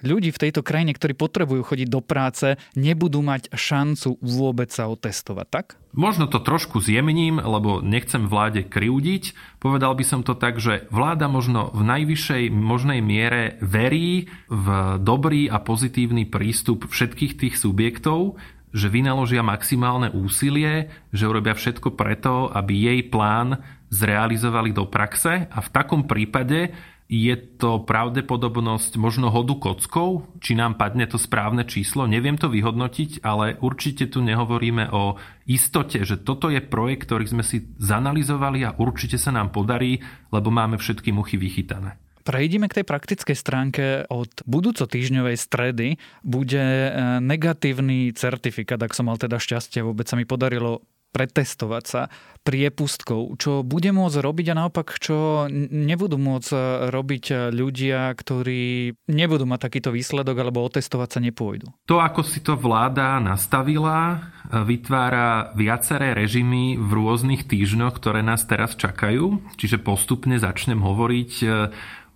ľudí 0.02 0.33
v 0.33 0.42
tejto 0.49 0.61
krajine, 0.64 0.92
ktorí 0.97 1.16
potrebujú 1.16 1.62
chodiť 1.73 1.88
do 1.88 2.00
práce, 2.00 2.57
nebudú 2.75 3.21
mať 3.25 3.52
šancu 3.52 4.21
vôbec 4.21 4.69
sa 4.73 4.88
otestovať, 4.88 5.47
tak? 5.49 5.66
Možno 5.90 6.30
to 6.30 6.38
trošku 6.38 6.78
zjemním, 6.78 7.42
lebo 7.42 7.83
nechcem 7.83 8.30
vláde 8.30 8.62
kriúdiť. 8.62 9.35
Povedal 9.59 9.99
by 9.99 10.04
som 10.07 10.21
to 10.23 10.38
tak, 10.38 10.62
že 10.62 10.87
vláda 10.95 11.26
možno 11.26 11.75
v 11.75 11.83
najvyššej 11.83 12.54
možnej 12.54 13.02
miere 13.02 13.59
verí 13.59 14.30
v 14.47 14.66
dobrý 15.02 15.50
a 15.50 15.59
pozitívny 15.59 16.30
prístup 16.30 16.87
všetkých 16.87 17.33
tých 17.35 17.54
subjektov, 17.59 18.38
že 18.71 18.87
vynaložia 18.87 19.42
maximálne 19.42 20.14
úsilie, 20.14 20.95
že 21.11 21.26
urobia 21.26 21.59
všetko 21.59 21.99
preto, 21.99 22.47
aby 22.54 22.71
jej 22.71 23.00
plán 23.11 23.59
zrealizovali 23.90 24.71
do 24.71 24.87
praxe 24.87 25.50
a 25.50 25.59
v 25.59 25.69
takom 25.75 26.07
prípade 26.07 26.71
je 27.10 27.34
to 27.34 27.82
pravdepodobnosť 27.82 28.94
možno 28.94 29.34
hodu 29.34 29.58
kockou? 29.58 30.30
Či 30.38 30.54
nám 30.54 30.78
padne 30.78 31.10
to 31.10 31.18
správne 31.18 31.66
číslo? 31.66 32.06
Neviem 32.06 32.38
to 32.38 32.46
vyhodnotiť, 32.46 33.26
ale 33.26 33.58
určite 33.58 34.06
tu 34.06 34.22
nehovoríme 34.22 34.94
o 34.94 35.18
istote, 35.50 36.06
že 36.06 36.22
toto 36.22 36.46
je 36.54 36.62
projekt, 36.62 37.10
ktorý 37.10 37.26
sme 37.26 37.42
si 37.42 37.66
zanalizovali 37.82 38.62
a 38.62 38.78
určite 38.78 39.18
sa 39.18 39.34
nám 39.34 39.50
podarí, 39.50 39.98
lebo 40.30 40.54
máme 40.54 40.78
všetky 40.78 41.10
muchy 41.10 41.34
vychytané. 41.34 41.98
Prejdime 42.22 42.70
k 42.70 42.78
tej 42.78 42.86
praktickej 42.86 43.34
stránke. 43.34 43.84
Od 44.06 44.30
budúco 44.46 44.86
týždňovej 44.86 45.34
stredy 45.34 45.98
bude 46.22 46.62
e, 46.62 46.90
negatívny 47.18 48.14
certifikát, 48.14 48.78
ak 48.78 48.94
som 48.94 49.10
mal 49.10 49.18
teda 49.18 49.42
šťastie, 49.42 49.82
vôbec 49.82 50.06
sa 50.06 50.14
mi 50.14 50.22
podarilo 50.22 50.86
pretestovať 51.10 51.84
sa 51.86 52.02
priepustkou, 52.40 53.36
čo 53.36 53.60
bude 53.60 53.92
môcť 53.92 54.16
robiť 54.16 54.46
a 54.50 54.58
naopak, 54.64 54.96
čo 54.96 55.44
nebudú 55.52 56.16
môcť 56.16 56.50
robiť 56.88 57.52
ľudia, 57.52 58.08
ktorí 58.16 58.96
nebudú 59.12 59.44
mať 59.44 59.60
takýto 59.68 59.90
výsledok 59.92 60.36
alebo 60.40 60.64
otestovať 60.64 61.08
sa 61.12 61.20
nepôjdu. 61.20 61.68
To, 61.84 62.00
ako 62.00 62.24
si 62.24 62.40
to 62.40 62.56
vláda 62.56 63.20
nastavila, 63.20 64.32
vytvára 64.48 65.52
viaceré 65.52 66.16
režimy 66.16 66.80
v 66.80 66.90
rôznych 66.90 67.44
týždňoch, 67.44 68.00
ktoré 68.00 68.24
nás 68.24 68.48
teraz 68.48 68.74
čakajú. 68.74 69.44
Čiže 69.60 69.84
postupne 69.84 70.40
začnem 70.40 70.80
hovoriť 70.80 71.32
e, 71.44 71.46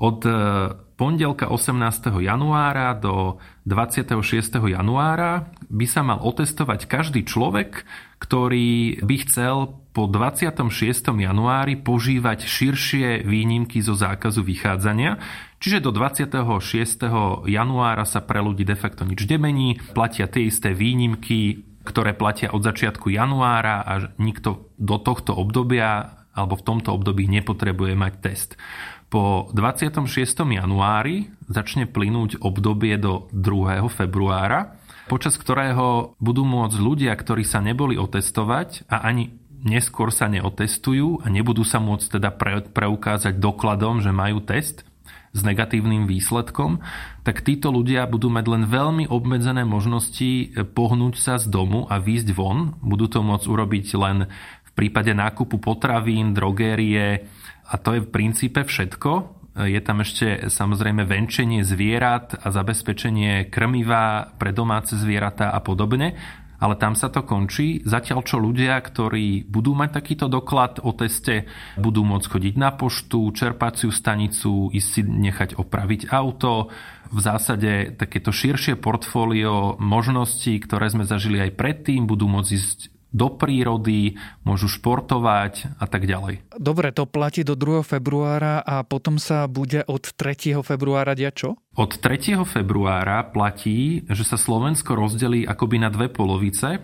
od 0.00 0.18
e, 0.24 0.32
pondelka 0.94 1.50
18. 1.50 2.22
januára 2.22 2.94
do 2.94 3.42
26. 3.66 4.14
januára 4.62 5.50
by 5.66 5.86
sa 5.90 6.06
mal 6.06 6.22
otestovať 6.22 6.86
každý 6.86 7.26
človek, 7.26 7.82
ktorý 8.22 9.02
by 9.02 9.16
chcel 9.26 9.84
po 9.94 10.10
26. 10.10 11.14
januári 11.14 11.78
požívať 11.78 12.46
širšie 12.46 13.22
výnimky 13.22 13.78
zo 13.78 13.94
zákazu 13.94 14.42
vychádzania. 14.42 15.18
Čiže 15.62 15.82
do 15.82 15.94
26. 15.94 16.42
januára 17.46 18.04
sa 18.06 18.20
pre 18.22 18.42
ľudí 18.42 18.66
de 18.66 18.74
facto 18.74 19.06
nič 19.06 19.22
nemení, 19.26 19.78
platia 19.94 20.26
tie 20.26 20.50
isté 20.50 20.74
výnimky, 20.74 21.62
ktoré 21.86 22.16
platia 22.16 22.50
od 22.50 22.64
začiatku 22.64 23.12
januára 23.12 23.84
a 23.84 24.14
nikto 24.18 24.72
do 24.80 24.96
tohto 24.98 25.36
obdobia 25.36 26.20
alebo 26.34 26.58
v 26.58 26.66
tomto 26.66 26.90
období 26.90 27.30
nepotrebuje 27.30 27.94
mať 27.94 28.14
test. 28.18 28.50
Po 29.14 29.46
26. 29.54 30.10
januári 30.42 31.30
začne 31.46 31.86
plynúť 31.86 32.42
obdobie 32.42 32.98
do 32.98 33.30
2. 33.30 33.86
februára, 33.86 34.74
počas 35.06 35.38
ktorého 35.38 36.18
budú 36.18 36.42
môcť 36.42 36.74
ľudia, 36.82 37.14
ktorí 37.14 37.46
sa 37.46 37.62
neboli 37.62 37.94
otestovať 37.94 38.90
a 38.90 39.06
ani 39.06 39.38
neskôr 39.62 40.10
sa 40.10 40.26
neotestujú 40.26 41.22
a 41.22 41.30
nebudú 41.30 41.62
sa 41.62 41.78
môcť 41.78 42.18
teda 42.18 42.34
pre, 42.34 42.66
preukázať 42.66 43.38
dokladom, 43.38 44.02
že 44.02 44.10
majú 44.10 44.42
test 44.42 44.82
s 45.30 45.40
negatívnym 45.46 46.10
výsledkom, 46.10 46.82
tak 47.22 47.46
títo 47.46 47.70
ľudia 47.70 48.10
budú 48.10 48.34
mať 48.34 48.50
len 48.50 48.64
veľmi 48.66 49.06
obmedzené 49.06 49.62
možnosti 49.62 50.58
pohnúť 50.74 51.14
sa 51.22 51.38
z 51.38 51.54
domu 51.54 51.86
a 51.86 52.02
výjsť 52.02 52.34
von. 52.34 52.74
Budú 52.82 53.06
to 53.06 53.22
môcť 53.22 53.46
urobiť 53.46 53.86
len 53.94 54.26
v 54.66 54.70
prípade 54.74 55.14
nákupu 55.14 55.62
potravín, 55.62 56.34
drogérie, 56.34 57.30
a 57.64 57.74
to 57.80 57.96
je 57.96 58.04
v 58.04 58.12
princípe 58.12 58.60
všetko. 58.60 59.42
Je 59.54 59.78
tam 59.78 60.02
ešte 60.02 60.50
samozrejme 60.50 61.06
venčenie 61.06 61.62
zvierat 61.62 62.34
a 62.42 62.50
zabezpečenie 62.50 63.46
krmiva 63.54 64.34
pre 64.34 64.50
domáce 64.50 64.98
zvieratá 64.98 65.54
a 65.54 65.62
podobne, 65.62 66.18
ale 66.58 66.74
tam 66.74 66.98
sa 66.98 67.06
to 67.06 67.22
končí. 67.22 67.78
Zatiaľ 67.86 68.26
čo 68.26 68.42
ľudia, 68.42 68.74
ktorí 68.82 69.46
budú 69.46 69.78
mať 69.78 70.00
takýto 70.00 70.26
doklad 70.26 70.82
o 70.82 70.90
teste, 70.90 71.46
budú 71.78 72.02
môcť 72.02 72.26
chodiť 72.34 72.54
na 72.58 72.74
poštu, 72.74 73.30
čerpaciu 73.30 73.94
stanicu, 73.94 74.74
ísť 74.74 74.88
si 74.90 75.02
nechať 75.06 75.54
opraviť 75.54 76.10
auto. 76.10 76.74
V 77.14 77.20
zásade 77.22 77.94
takéto 77.94 78.34
širšie 78.34 78.74
portfólio 78.74 79.78
možností, 79.78 80.58
ktoré 80.58 80.90
sme 80.90 81.06
zažili 81.06 81.38
aj 81.38 81.54
predtým, 81.54 82.10
budú 82.10 82.26
môcť 82.26 82.50
ísť 82.50 82.78
do 83.14 83.30
prírody, 83.30 84.18
môžu 84.42 84.66
športovať 84.66 85.78
a 85.78 85.86
tak 85.86 86.10
ďalej. 86.10 86.42
Dobre, 86.58 86.90
to 86.90 87.06
platí 87.06 87.46
do 87.46 87.54
2. 87.54 87.86
februára 87.86 88.58
a 88.58 88.82
potom 88.82 89.22
sa 89.22 89.46
bude 89.46 89.86
od 89.86 90.02
3. 90.02 90.58
februára 90.66 91.14
diať 91.14 91.34
čo? 91.38 91.50
Od 91.78 91.94
3. 91.94 92.42
februára 92.42 93.22
platí, 93.30 94.02
že 94.10 94.26
sa 94.26 94.34
Slovensko 94.34 94.98
rozdelí 94.98 95.46
akoby 95.46 95.76
na 95.78 95.94
dve 95.94 96.10
polovice. 96.10 96.82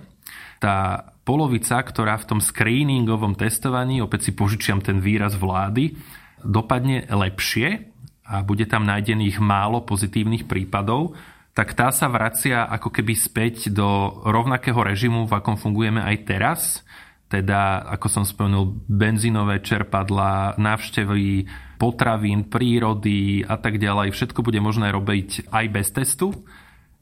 Tá 0.63 1.03
polovica, 1.27 1.83
ktorá 1.83 2.15
v 2.23 2.29
tom 2.31 2.41
screeningovom 2.41 3.35
testovaní, 3.35 3.99
opäť 3.99 4.31
si 4.31 4.33
požičiam 4.39 4.79
ten 4.79 5.03
výraz 5.03 5.35
vlády, 5.35 5.99
dopadne 6.47 7.11
lepšie 7.11 7.91
a 8.31 8.47
bude 8.47 8.63
tam 8.71 8.87
nájdených 8.87 9.43
málo 9.43 9.83
pozitívnych 9.83 10.47
prípadov, 10.47 11.19
tak 11.51 11.75
tá 11.75 11.91
sa 11.91 12.07
vracia 12.07 12.63
ako 12.67 12.95
keby 12.95 13.15
späť 13.19 13.75
do 13.75 14.23
rovnakého 14.23 14.79
režimu, 14.79 15.27
v 15.27 15.35
akom 15.35 15.59
fungujeme 15.59 15.99
aj 15.99 16.17
teraz. 16.23 16.61
Teda, 17.31 17.87
ako 17.87 18.07
som 18.11 18.25
spomenul, 18.27 18.87
benzínové 18.91 19.63
čerpadla, 19.63 20.59
návštevy 20.59 21.47
potravín, 21.79 22.51
prírody 22.51 23.47
a 23.47 23.55
tak 23.55 23.79
ďalej. 23.79 24.11
Všetko 24.11 24.43
bude 24.43 24.59
možné 24.59 24.91
robiť 24.91 25.51
aj 25.51 25.65
bez 25.71 25.89
testu. 25.95 26.35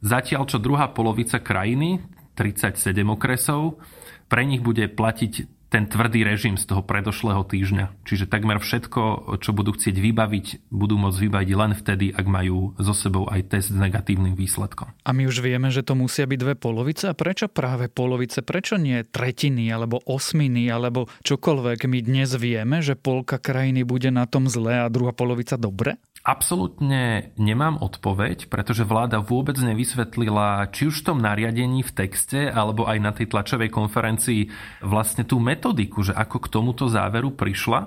Zatiaľ, 0.05 0.47
čo 0.47 0.63
druhá 0.63 0.93
polovica 0.93 1.41
krajiny, 1.41 2.05
37 2.37 2.95
okresov, 3.09 3.83
pre 4.31 4.45
nich 4.47 4.63
bude 4.63 4.87
platiť 4.87 5.58
ten 5.69 5.85
tvrdý 5.85 6.25
režim 6.25 6.57
z 6.57 6.65
toho 6.65 6.81
predošlého 6.81 7.45
týždňa. 7.45 8.09
Čiže 8.09 8.25
takmer 8.25 8.57
všetko, 8.57 9.37
čo 9.41 9.51
budú 9.53 9.77
chcieť 9.77 9.97
vybaviť, 10.01 10.47
budú 10.73 10.97
môcť 10.97 11.19
vybaviť 11.29 11.51
len 11.53 11.73
vtedy, 11.77 12.07
ak 12.17 12.27
majú 12.27 12.73
so 12.81 12.97
sebou 12.97 13.29
aj 13.29 13.53
test 13.53 13.69
s 13.69 13.77
negatívnym 13.77 14.33
výsledkom. 14.33 14.97
A 15.05 15.11
my 15.13 15.29
už 15.29 15.45
vieme, 15.45 15.69
že 15.69 15.85
to 15.85 15.93
musia 15.93 16.25
byť 16.25 16.39
dve 16.41 16.55
polovice. 16.57 17.13
A 17.13 17.15
prečo 17.15 17.53
práve 17.53 17.93
polovice? 17.93 18.41
Prečo 18.41 18.81
nie 18.81 19.05
tretiny 19.05 19.69
alebo 19.69 20.01
osminy 20.09 20.73
alebo 20.73 21.13
čokoľvek? 21.23 21.85
My 21.85 21.99
dnes 22.01 22.33
vieme, 22.41 22.81
že 22.81 22.97
polka 22.97 23.37
krajiny 23.37 23.85
bude 23.85 24.09
na 24.09 24.25
tom 24.25 24.49
zle 24.49 24.89
a 24.89 24.89
druhá 24.89 25.13
polovica 25.13 25.61
dobre? 25.61 26.01
Absolútne 26.29 27.33
nemám 27.41 27.81
odpoveď, 27.81 28.53
pretože 28.53 28.85
vláda 28.85 29.17
vôbec 29.17 29.57
nevysvetlila, 29.57 30.69
či 30.77 30.93
už 30.93 31.01
v 31.01 31.07
tom 31.09 31.19
nariadení 31.25 31.81
v 31.81 31.95
texte, 31.97 32.53
alebo 32.53 32.85
aj 32.85 32.99
na 33.01 33.17
tej 33.17 33.33
tlačovej 33.33 33.73
konferencii 33.73 34.53
vlastne 34.85 35.25
tú 35.25 35.41
metodiku, 35.41 36.05
že 36.05 36.12
ako 36.12 36.37
k 36.45 36.53
tomuto 36.53 36.85
záveru 36.85 37.33
prišla. 37.33 37.81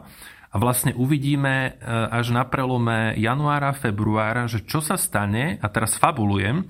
A 0.51 0.55
vlastne 0.57 0.89
uvidíme 0.97 1.53
e, 1.53 1.71
až 1.85 2.33
na 2.33 2.41
prelome 2.41 3.13
januára, 3.13 3.77
februára, 3.77 4.49
že 4.49 4.65
čo 4.65 4.81
sa 4.81 4.97
stane, 4.97 5.61
a 5.61 5.67
teraz 5.69 6.01
fabulujem, 6.01 6.65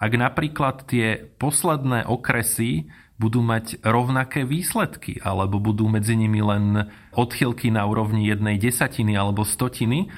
ak 0.00 0.12
napríklad 0.16 0.88
tie 0.88 1.20
posledné 1.36 2.08
okresy 2.08 2.88
budú 3.20 3.44
mať 3.44 3.84
rovnaké 3.84 4.48
výsledky, 4.48 5.20
alebo 5.20 5.60
budú 5.60 5.84
medzi 5.84 6.16
nimi 6.16 6.40
len 6.40 6.88
odchylky 7.12 7.68
na 7.68 7.84
úrovni 7.84 8.24
jednej 8.24 8.56
desatiny 8.56 9.12
alebo 9.12 9.44
stotiny, 9.44 10.08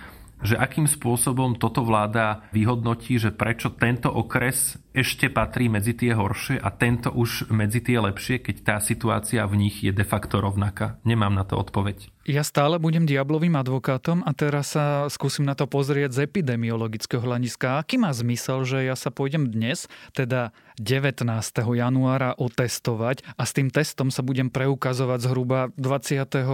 že 0.45 0.61
akým 0.61 0.85
spôsobom 0.85 1.57
toto 1.57 1.81
vláda 1.81 2.45
vyhodnotí, 2.53 3.17
že 3.17 3.33
prečo 3.33 3.73
tento 3.73 4.13
okres 4.13 4.77
ešte 4.93 5.33
patrí 5.33 5.73
medzi 5.73 5.97
tie 5.97 6.13
horšie 6.13 6.61
a 6.61 6.69
tento 6.69 7.09
už 7.09 7.49
medzi 7.49 7.81
tie 7.81 7.97
lepšie, 7.97 8.45
keď 8.45 8.57
tá 8.61 8.77
situácia 8.79 9.49
v 9.49 9.57
nich 9.57 9.81
je 9.81 9.91
de 9.95 10.05
facto 10.05 10.45
rovnaká. 10.45 11.01
Nemám 11.09 11.33
na 11.33 11.49
to 11.49 11.57
odpoveď. 11.57 12.12
Ja 12.23 12.47
stále 12.47 12.79
budem 12.79 13.03
diablovým 13.03 13.59
advokátom 13.59 14.23
a 14.23 14.31
teraz 14.31 14.79
sa 14.79 15.11
skúsim 15.11 15.43
na 15.43 15.59
to 15.59 15.67
pozrieť 15.67 16.15
z 16.15 16.31
epidemiologického 16.31 17.19
hľadiska. 17.19 17.83
Aký 17.83 17.99
má 17.99 18.15
zmysel, 18.15 18.63
že 18.63 18.87
ja 18.87 18.95
sa 18.95 19.11
pôjdem 19.11 19.51
dnes, 19.51 19.91
teda 20.15 20.55
19. 20.79 21.27
januára 21.75 22.39
otestovať 22.39 23.27
a 23.35 23.43
s 23.43 23.59
tým 23.59 23.75
testom 23.75 24.15
sa 24.15 24.23
budem 24.23 24.55
preukazovať 24.55 25.19
zhruba 25.19 25.75
28. 25.75 26.47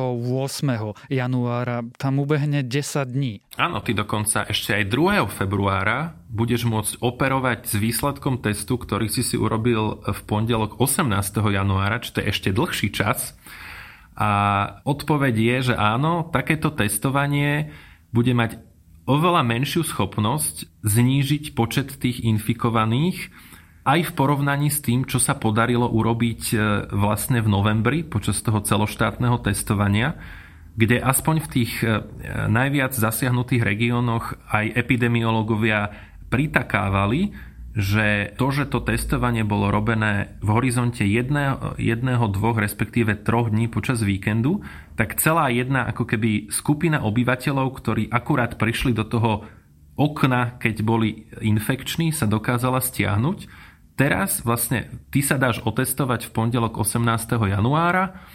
januára. 1.12 1.76
Tam 2.00 2.16
ubehne 2.16 2.64
10 2.64 3.04
dní. 3.04 3.44
Áno, 3.61 3.85
ty 3.85 3.92
dokonca 3.92 4.48
ešte 4.48 4.72
aj 4.72 4.88
2. 4.88 5.28
februára 5.28 6.16
budeš 6.33 6.64
môcť 6.64 7.04
operovať 7.04 7.68
s 7.68 7.74
výsledkom 7.76 8.40
testu, 8.40 8.81
ktorý 8.81 9.12
si 9.12 9.20
si 9.20 9.37
urobil 9.37 10.00
v 10.00 10.20
pondelok 10.24 10.81
18. 10.81 11.12
januára, 11.44 12.00
čo 12.00 12.16
to 12.16 12.24
je 12.24 12.33
ešte 12.33 12.57
dlhší 12.57 12.88
čas 12.88 13.37
a 14.18 14.31
odpoveď 14.83 15.35
je, 15.38 15.57
že 15.70 15.74
áno, 15.78 16.26
takéto 16.35 16.74
testovanie 16.74 17.70
bude 18.11 18.35
mať 18.35 18.59
oveľa 19.07 19.46
menšiu 19.46 19.87
schopnosť 19.87 20.83
znížiť 20.83 21.54
počet 21.54 21.94
tých 22.02 22.26
infikovaných 22.26 23.31
aj 23.88 24.12
v 24.12 24.14
porovnaní 24.18 24.68
s 24.68 24.85
tým, 24.85 25.09
čo 25.09 25.16
sa 25.16 25.38
podarilo 25.38 25.88
urobiť 25.88 26.42
e, 26.52 26.57
vlastne 26.92 27.40
v 27.40 27.48
novembri 27.48 28.04
počas 28.04 28.44
toho 28.44 28.61
celoštátneho 28.61 29.40
testovania, 29.40 30.20
kde 30.76 31.00
aspoň 31.00 31.37
v 31.40 31.48
tých 31.48 31.72
e, 31.81 32.04
najviac 32.52 32.92
zasiahnutých 32.92 33.64
regiónoch 33.64 34.37
aj 34.52 34.76
epidemiológovia 34.76 35.94
pritakávali, 36.28 37.33
že 37.78 38.34
to, 38.34 38.50
že 38.50 38.66
to 38.66 38.82
testovanie 38.82 39.46
bolo 39.46 39.70
robené 39.70 40.34
v 40.42 40.50
horizonte 40.50 41.06
jedného, 41.06 41.78
jedného, 41.78 42.26
dvoch, 42.26 42.58
respektíve 42.58 43.22
troch 43.22 43.54
dní 43.54 43.70
počas 43.70 44.02
víkendu, 44.02 44.66
tak 44.98 45.14
celá 45.22 45.46
jedna 45.54 45.86
ako 45.86 46.02
keby 46.10 46.50
skupina 46.50 47.06
obyvateľov, 47.06 47.70
ktorí 47.78 48.10
akurát 48.10 48.58
prišli 48.58 48.98
do 48.98 49.06
toho 49.06 49.46
okna, 49.94 50.58
keď 50.58 50.82
boli 50.82 51.30
infekční, 51.38 52.10
sa 52.10 52.26
dokázala 52.26 52.82
stiahnuť. 52.82 53.46
Teraz 53.94 54.42
vlastne 54.42 54.90
ty 55.14 55.22
sa 55.22 55.38
dáš 55.38 55.62
otestovať 55.62 56.26
v 56.26 56.34
pondelok 56.34 56.82
18. 56.82 56.98
januára 57.46 58.26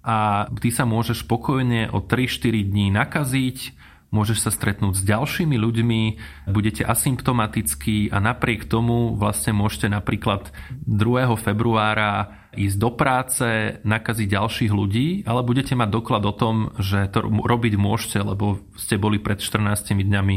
a 0.00 0.48
ty 0.56 0.72
sa 0.72 0.88
môžeš 0.88 1.28
spokojne 1.28 1.92
o 1.92 2.00
3-4 2.00 2.64
dní 2.64 2.88
nakaziť, 2.96 3.76
môžeš 4.16 4.48
sa 4.48 4.50
stretnúť 4.50 4.96
s 4.96 5.02
ďalšími 5.04 5.60
ľuďmi, 5.60 6.00
budete 6.48 6.88
asymptomatickí 6.88 8.08
a 8.08 8.16
napriek 8.24 8.64
tomu 8.64 9.12
vlastne 9.12 9.52
môžete 9.52 9.92
napríklad 9.92 10.48
2. 10.88 11.36
februára 11.36 12.32
ísť 12.56 12.76
do 12.80 12.90
práce, 12.96 13.48
nakaziť 13.84 14.28
ďalších 14.32 14.72
ľudí, 14.72 15.28
ale 15.28 15.44
budete 15.44 15.76
mať 15.76 15.88
doklad 15.92 16.24
o 16.24 16.32
tom, 16.32 16.72
že 16.80 17.12
to 17.12 17.28
robiť 17.28 17.76
môžete, 17.76 18.24
lebo 18.24 18.64
ste 18.80 18.96
boli 18.96 19.20
pred 19.20 19.36
14 19.36 19.92
dňami 19.92 20.36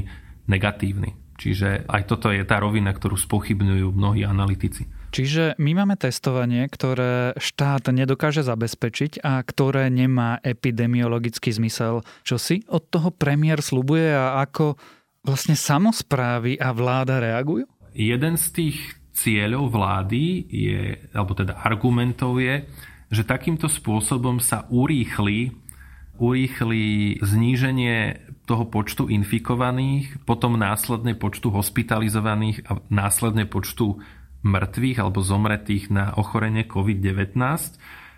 negatívni. 0.52 1.16
Čiže 1.40 1.88
aj 1.88 2.02
toto 2.12 2.36
je 2.36 2.44
tá 2.44 2.60
rovina, 2.60 2.92
ktorú 2.92 3.16
spochybňujú 3.16 3.96
mnohí 3.96 4.28
analytici. 4.28 4.99
Čiže 5.10 5.58
my 5.58 5.72
máme 5.74 5.98
testovanie, 5.98 6.70
ktoré 6.70 7.34
štát 7.34 7.90
nedokáže 7.90 8.46
zabezpečiť 8.46 9.26
a 9.26 9.42
ktoré 9.42 9.90
nemá 9.90 10.38
epidemiologický 10.46 11.50
zmysel. 11.50 12.06
Čo 12.22 12.38
si 12.38 12.62
od 12.70 12.86
toho 12.94 13.10
premiér 13.10 13.66
slubuje 13.66 14.14
a 14.14 14.38
ako 14.46 14.78
vlastne 15.26 15.58
samozprávy 15.58 16.62
a 16.62 16.70
vláda 16.72 17.18
reagujú? 17.18 17.66
Jeden 17.98 18.38
z 18.38 18.46
tých 18.54 18.78
cieľov 19.12 19.74
vlády 19.74 20.46
je, 20.48 21.10
alebo 21.12 21.34
teda 21.36 21.58
argumentov 21.60 22.40
je, 22.40 22.70
že 23.10 23.26
takýmto 23.26 23.66
spôsobom 23.66 24.38
sa 24.38 24.70
urýchli, 24.70 25.52
urýchli 26.22 27.18
zníženie 27.20 28.30
toho 28.46 28.70
počtu 28.70 29.10
infikovaných, 29.10 30.22
potom 30.24 30.56
následne 30.56 31.18
počtu 31.18 31.50
hospitalizovaných 31.50 32.66
a 32.70 32.78
následne 32.94 33.50
počtu 33.50 34.00
mŕtvych 34.44 34.98
alebo 35.04 35.20
zomretých 35.20 35.92
na 35.92 36.16
ochorenie 36.16 36.64
COVID-19. 36.64 37.36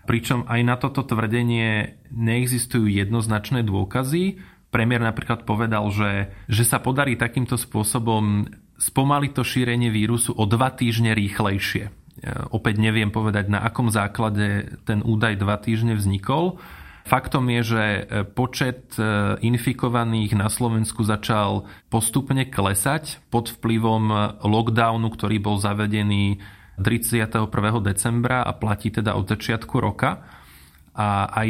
Pričom 0.06 0.50
aj 0.50 0.62
na 0.66 0.76
toto 0.82 1.06
tvrdenie 1.06 1.98
neexistujú 2.10 2.90
jednoznačné 2.90 3.62
dôkazy. 3.62 4.42
Premiér 4.74 5.04
napríklad 5.04 5.46
povedal, 5.46 5.86
že, 5.94 6.34
že 6.50 6.64
sa 6.66 6.82
podarí 6.82 7.20
takýmto 7.20 7.60
spôsobom 7.60 8.50
spomaliť 8.82 9.32
to 9.38 9.44
šírenie 9.46 9.94
vírusu 9.94 10.34
o 10.34 10.50
dva 10.50 10.74
týždne 10.74 11.14
rýchlejšie. 11.14 11.94
Opäť 12.50 12.76
neviem 12.82 13.14
povedať, 13.14 13.50
na 13.50 13.62
akom 13.62 13.94
základe 13.94 14.78
ten 14.86 15.06
údaj 15.06 15.38
dva 15.38 15.58
týždne 15.62 15.94
vznikol. 15.98 16.58
Faktom 17.02 17.50
je, 17.50 17.62
že 17.66 17.84
počet 18.38 18.94
e, 18.96 19.04
infikovaných 19.42 20.38
na 20.38 20.48
Slovensku 20.54 21.02
začal 21.02 21.66
postupne 21.90 22.46
klesať 22.46 23.20
pod 23.34 23.50
vplyvom 23.50 24.38
lockdownu, 24.46 25.10
ktorý 25.10 25.42
bol 25.42 25.58
zavedený 25.58 26.38
31. 26.82 27.48
decembra 27.86 28.42
a 28.42 28.52
platí 28.54 28.90
teda 28.90 29.14
od 29.14 29.30
začiatku 29.30 29.76
roka. 29.78 30.26
A 30.92 31.32
aj 31.32 31.50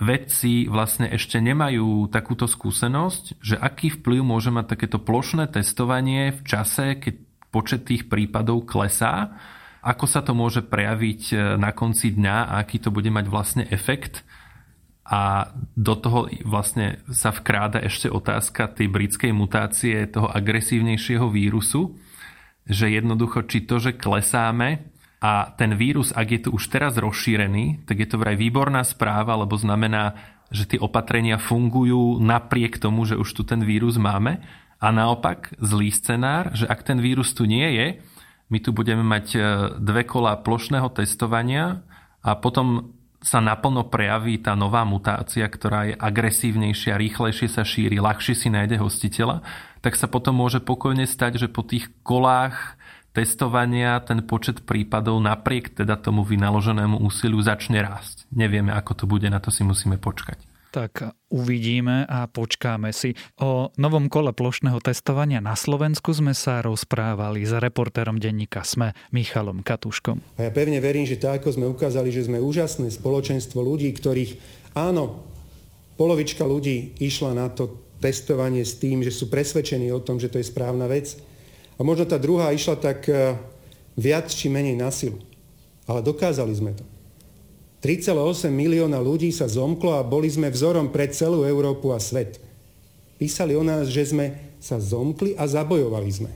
vedci 0.00 0.64
vlastne 0.64 1.12
ešte 1.12 1.44
nemajú 1.44 2.08
takúto 2.08 2.48
skúsenosť, 2.48 3.36
že 3.44 3.60
aký 3.60 3.92
vplyv 4.00 4.24
môže 4.24 4.48
mať 4.48 4.76
takéto 4.76 4.96
plošné 4.96 5.52
testovanie 5.52 6.32
v 6.32 6.40
čase, 6.40 6.96
keď 6.96 7.14
počet 7.52 7.84
tých 7.84 8.08
prípadov 8.08 8.64
klesá, 8.64 9.36
ako 9.84 10.04
sa 10.08 10.24
to 10.24 10.32
môže 10.32 10.64
prejaviť 10.66 11.22
e, 11.30 11.36
na 11.60 11.70
konci 11.76 12.16
dňa 12.16 12.36
a 12.48 12.52
aký 12.64 12.80
to 12.80 12.88
bude 12.88 13.08
mať 13.12 13.26
vlastne 13.28 13.64
efekt. 13.68 14.24
A 15.08 15.48
do 15.72 15.96
toho 15.96 16.28
vlastne 16.44 17.00
sa 17.08 17.32
vkráda 17.32 17.80
ešte 17.80 18.12
otázka 18.12 18.68
tej 18.68 18.92
britskej 18.92 19.32
mutácie, 19.32 20.04
toho 20.04 20.28
agresívnejšieho 20.28 21.32
vírusu, 21.32 21.96
že 22.68 22.92
jednoducho, 22.92 23.48
či 23.48 23.64
to, 23.64 23.80
že 23.80 23.96
klesáme, 23.96 24.84
a 25.18 25.50
ten 25.50 25.74
vírus, 25.74 26.14
ak 26.14 26.28
je 26.30 26.40
tu 26.46 26.48
už 26.54 26.70
teraz 26.70 26.94
rozšírený, 26.94 27.82
tak 27.90 27.98
je 27.98 28.06
to 28.06 28.22
vraj 28.22 28.38
výborná 28.38 28.86
správa, 28.86 29.34
lebo 29.34 29.58
znamená, 29.58 30.14
že 30.54 30.64
tie 30.64 30.78
opatrenia 30.78 31.42
fungujú 31.42 32.22
napriek 32.22 32.78
tomu, 32.78 33.02
že 33.02 33.18
už 33.18 33.26
tu 33.34 33.42
ten 33.42 33.66
vírus 33.66 33.98
máme. 33.98 34.38
A 34.78 34.94
naopak 34.94 35.58
zlý 35.58 35.90
scenár, 35.90 36.54
že 36.54 36.70
ak 36.70 36.86
ten 36.86 37.02
vírus 37.02 37.34
tu 37.34 37.50
nie 37.50 37.66
je, 37.66 37.86
my 38.48 38.58
tu 38.62 38.70
budeme 38.70 39.02
mať 39.02 39.26
e, 39.34 39.38
dve 39.82 40.06
kola 40.06 40.38
plošného 40.38 40.86
testovania 40.94 41.82
a 42.22 42.38
potom 42.38 42.94
sa 43.18 43.42
naplno 43.42 43.90
prejaví 43.90 44.38
tá 44.38 44.54
nová 44.54 44.86
mutácia, 44.86 45.42
ktorá 45.42 45.90
je 45.90 45.94
agresívnejšia, 45.98 46.98
rýchlejšie 46.98 47.48
sa 47.50 47.66
šíri, 47.66 47.98
ľahšie 47.98 48.34
si 48.38 48.48
nájde 48.48 48.78
hostiteľa, 48.78 49.42
tak 49.82 49.98
sa 49.98 50.06
potom 50.06 50.38
môže 50.38 50.62
pokojne 50.62 51.06
stať, 51.06 51.46
že 51.46 51.48
po 51.50 51.66
tých 51.66 51.90
kolách 52.06 52.78
testovania 53.10 53.98
ten 54.06 54.22
počet 54.22 54.62
prípadov 54.62 55.18
napriek 55.18 55.74
teda 55.74 55.98
tomu 55.98 56.22
vynaloženému 56.22 57.02
úsiliu 57.02 57.42
začne 57.42 57.82
rásť. 57.82 58.30
Nevieme, 58.30 58.70
ako 58.70 58.92
to 58.94 59.04
bude, 59.10 59.26
na 59.26 59.42
to 59.42 59.50
si 59.50 59.66
musíme 59.66 59.98
počkať. 59.98 60.47
Tak 60.68 61.16
uvidíme 61.32 62.04
a 62.04 62.28
počkáme 62.28 62.92
si. 62.92 63.16
O 63.40 63.72
novom 63.80 64.12
kole 64.12 64.36
plošného 64.36 64.76
testovania 64.84 65.40
na 65.40 65.56
Slovensku 65.56 66.12
sme 66.12 66.36
sa 66.36 66.60
rozprávali 66.60 67.40
s 67.48 67.56
reportérom 67.56 68.20
denníka 68.20 68.60
SME 68.68 68.92
Michalom 69.08 69.64
Katuškom. 69.64 70.20
A 70.36 70.48
ja 70.48 70.52
pevne 70.52 70.76
verím, 70.84 71.08
že 71.08 71.16
tak, 71.16 71.40
ako 71.40 71.56
sme 71.56 71.66
ukázali, 71.72 72.12
že 72.12 72.28
sme 72.28 72.36
úžasné 72.36 72.92
spoločenstvo 72.92 73.64
ľudí, 73.64 73.88
ktorých 73.96 74.36
áno, 74.76 75.24
polovička 75.96 76.44
ľudí 76.44 77.00
išla 77.00 77.32
na 77.32 77.48
to 77.48 77.88
testovanie 77.98 78.62
s 78.62 78.76
tým, 78.76 79.00
že 79.00 79.10
sú 79.10 79.32
presvedčení 79.32 79.88
o 79.90 80.04
tom, 80.04 80.20
že 80.20 80.30
to 80.30 80.38
je 80.38 80.46
správna 80.46 80.86
vec 80.86 81.18
a 81.78 81.80
možno 81.82 82.06
tá 82.06 82.20
druhá 82.20 82.54
išla 82.54 82.78
tak 82.78 83.06
e, 83.10 83.34
viac 83.98 84.30
či 84.30 84.46
menej 84.50 84.78
na 84.78 84.90
silu. 84.94 85.18
Ale 85.88 86.04
dokázali 86.04 86.52
sme 86.54 86.76
to. 86.76 86.84
3,8 87.78 88.50
milióna 88.50 88.98
ľudí 88.98 89.30
sa 89.30 89.46
zomklo 89.46 89.94
a 89.94 90.02
boli 90.02 90.26
sme 90.26 90.50
vzorom 90.50 90.90
pre 90.90 91.06
celú 91.14 91.46
Európu 91.46 91.94
a 91.94 92.02
svet. 92.02 92.42
Písali 93.18 93.54
o 93.54 93.62
nás, 93.62 93.86
že 93.86 94.10
sme 94.10 94.56
sa 94.58 94.82
zomkli 94.82 95.38
a 95.38 95.46
zabojovali 95.46 96.10
sme. 96.10 96.32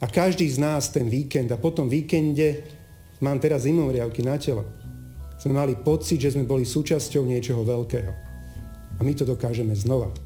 A 0.00 0.08
každý 0.08 0.48
z 0.48 0.56
nás 0.60 0.88
ten 0.88 1.08
víkend 1.08 1.52
a 1.52 1.60
potom 1.60 1.88
víkende, 1.88 2.64
mám 3.20 3.36
teraz 3.40 3.68
zimomriavky 3.68 4.24
na 4.24 4.40
telo, 4.40 4.64
sme 5.36 5.52
mali 5.56 5.76
pocit, 5.76 6.16
že 6.16 6.32
sme 6.32 6.48
boli 6.48 6.64
súčasťou 6.64 7.28
niečoho 7.28 7.60
veľkého. 7.60 8.12
A 8.96 9.00
my 9.04 9.12
to 9.12 9.28
dokážeme 9.28 9.76
znova. 9.76 10.25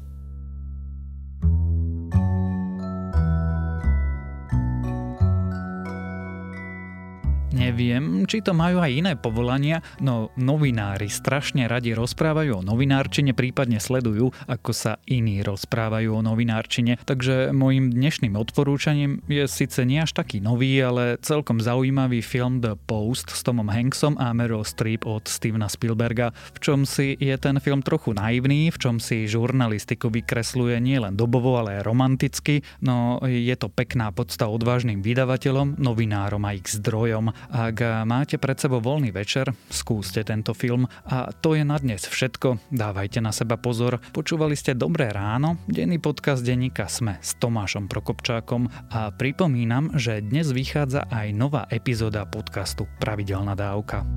Neviem, 7.61 8.25
či 8.25 8.41
to 8.41 8.57
majú 8.57 8.81
aj 8.81 8.89
iné 8.89 9.13
povolania, 9.13 9.85
no 10.01 10.33
novinári 10.33 11.13
strašne 11.13 11.69
radi 11.69 11.93
rozprávajú 11.93 12.57
o 12.57 12.65
novinárčine, 12.65 13.37
prípadne 13.37 13.77
sledujú, 13.77 14.33
ako 14.49 14.73
sa 14.73 14.97
iní 15.05 15.45
rozprávajú 15.45 16.09
o 16.09 16.25
novinárčine. 16.25 16.97
Takže 17.05 17.53
môjim 17.53 17.93
dnešným 17.93 18.33
odporúčaním 18.33 19.21
je 19.29 19.45
síce 19.45 19.77
nie 19.85 20.01
až 20.01 20.17
taký 20.17 20.41
nový, 20.41 20.81
ale 20.81 21.21
celkom 21.21 21.61
zaujímavý 21.61 22.25
film 22.25 22.65
The 22.65 22.73
Post 22.81 23.29
s 23.29 23.45
Tomom 23.45 23.69
Hanksom 23.69 24.17
a 24.17 24.33
Meryl 24.33 24.65
Streep 24.65 25.05
od 25.05 25.29
Stevena 25.29 25.69
Spielberga, 25.69 26.33
v 26.57 26.59
čom 26.65 26.81
si 26.81 27.13
je 27.21 27.37
ten 27.37 27.61
film 27.61 27.85
trochu 27.85 28.17
naivný, 28.17 28.73
v 28.73 28.77
čom 28.81 28.97
si 28.97 29.29
žurnalistiku 29.29 30.09
vykresluje 30.09 30.81
nielen 30.81 31.13
dobovo, 31.13 31.61
ale 31.61 31.77
aj 31.77 31.85
romanticky, 31.85 32.65
no 32.81 33.21
je 33.21 33.53
to 33.53 33.69
pekná 33.69 34.09
podsta 34.09 34.49
odvážnym 34.49 35.05
vydavateľom, 35.05 35.77
novinárom 35.77 36.41
a 36.41 36.57
ich 36.57 36.65
zdrojom 36.65 37.29
ak 37.51 38.07
máte 38.07 38.39
pred 38.39 38.55
sebou 38.55 38.79
voľný 38.79 39.11
večer, 39.11 39.51
skúste 39.67 40.23
tento 40.23 40.55
film 40.55 40.87
a 41.03 41.35
to 41.35 41.53
je 41.53 41.67
na 41.67 41.75
dnes 41.75 42.07
všetko. 42.07 42.71
Dávajte 42.71 43.19
na 43.19 43.35
seba 43.35 43.59
pozor. 43.59 43.99
Počúvali 44.15 44.55
ste 44.55 44.71
Dobré 44.71 45.11
ráno, 45.11 45.59
denný 45.67 45.99
podcast 45.99 46.41
denníka 46.47 46.87
Sme 46.87 47.19
s 47.19 47.35
Tomášom 47.35 47.91
Prokopčákom 47.91 48.71
a 48.89 49.11
pripomínam, 49.11 49.91
že 49.99 50.23
dnes 50.23 50.55
vychádza 50.55 51.11
aj 51.11 51.27
nová 51.35 51.67
epizóda 51.67 52.23
podcastu 52.23 52.87
Pravidelná 53.03 53.53
dávka. 53.53 54.07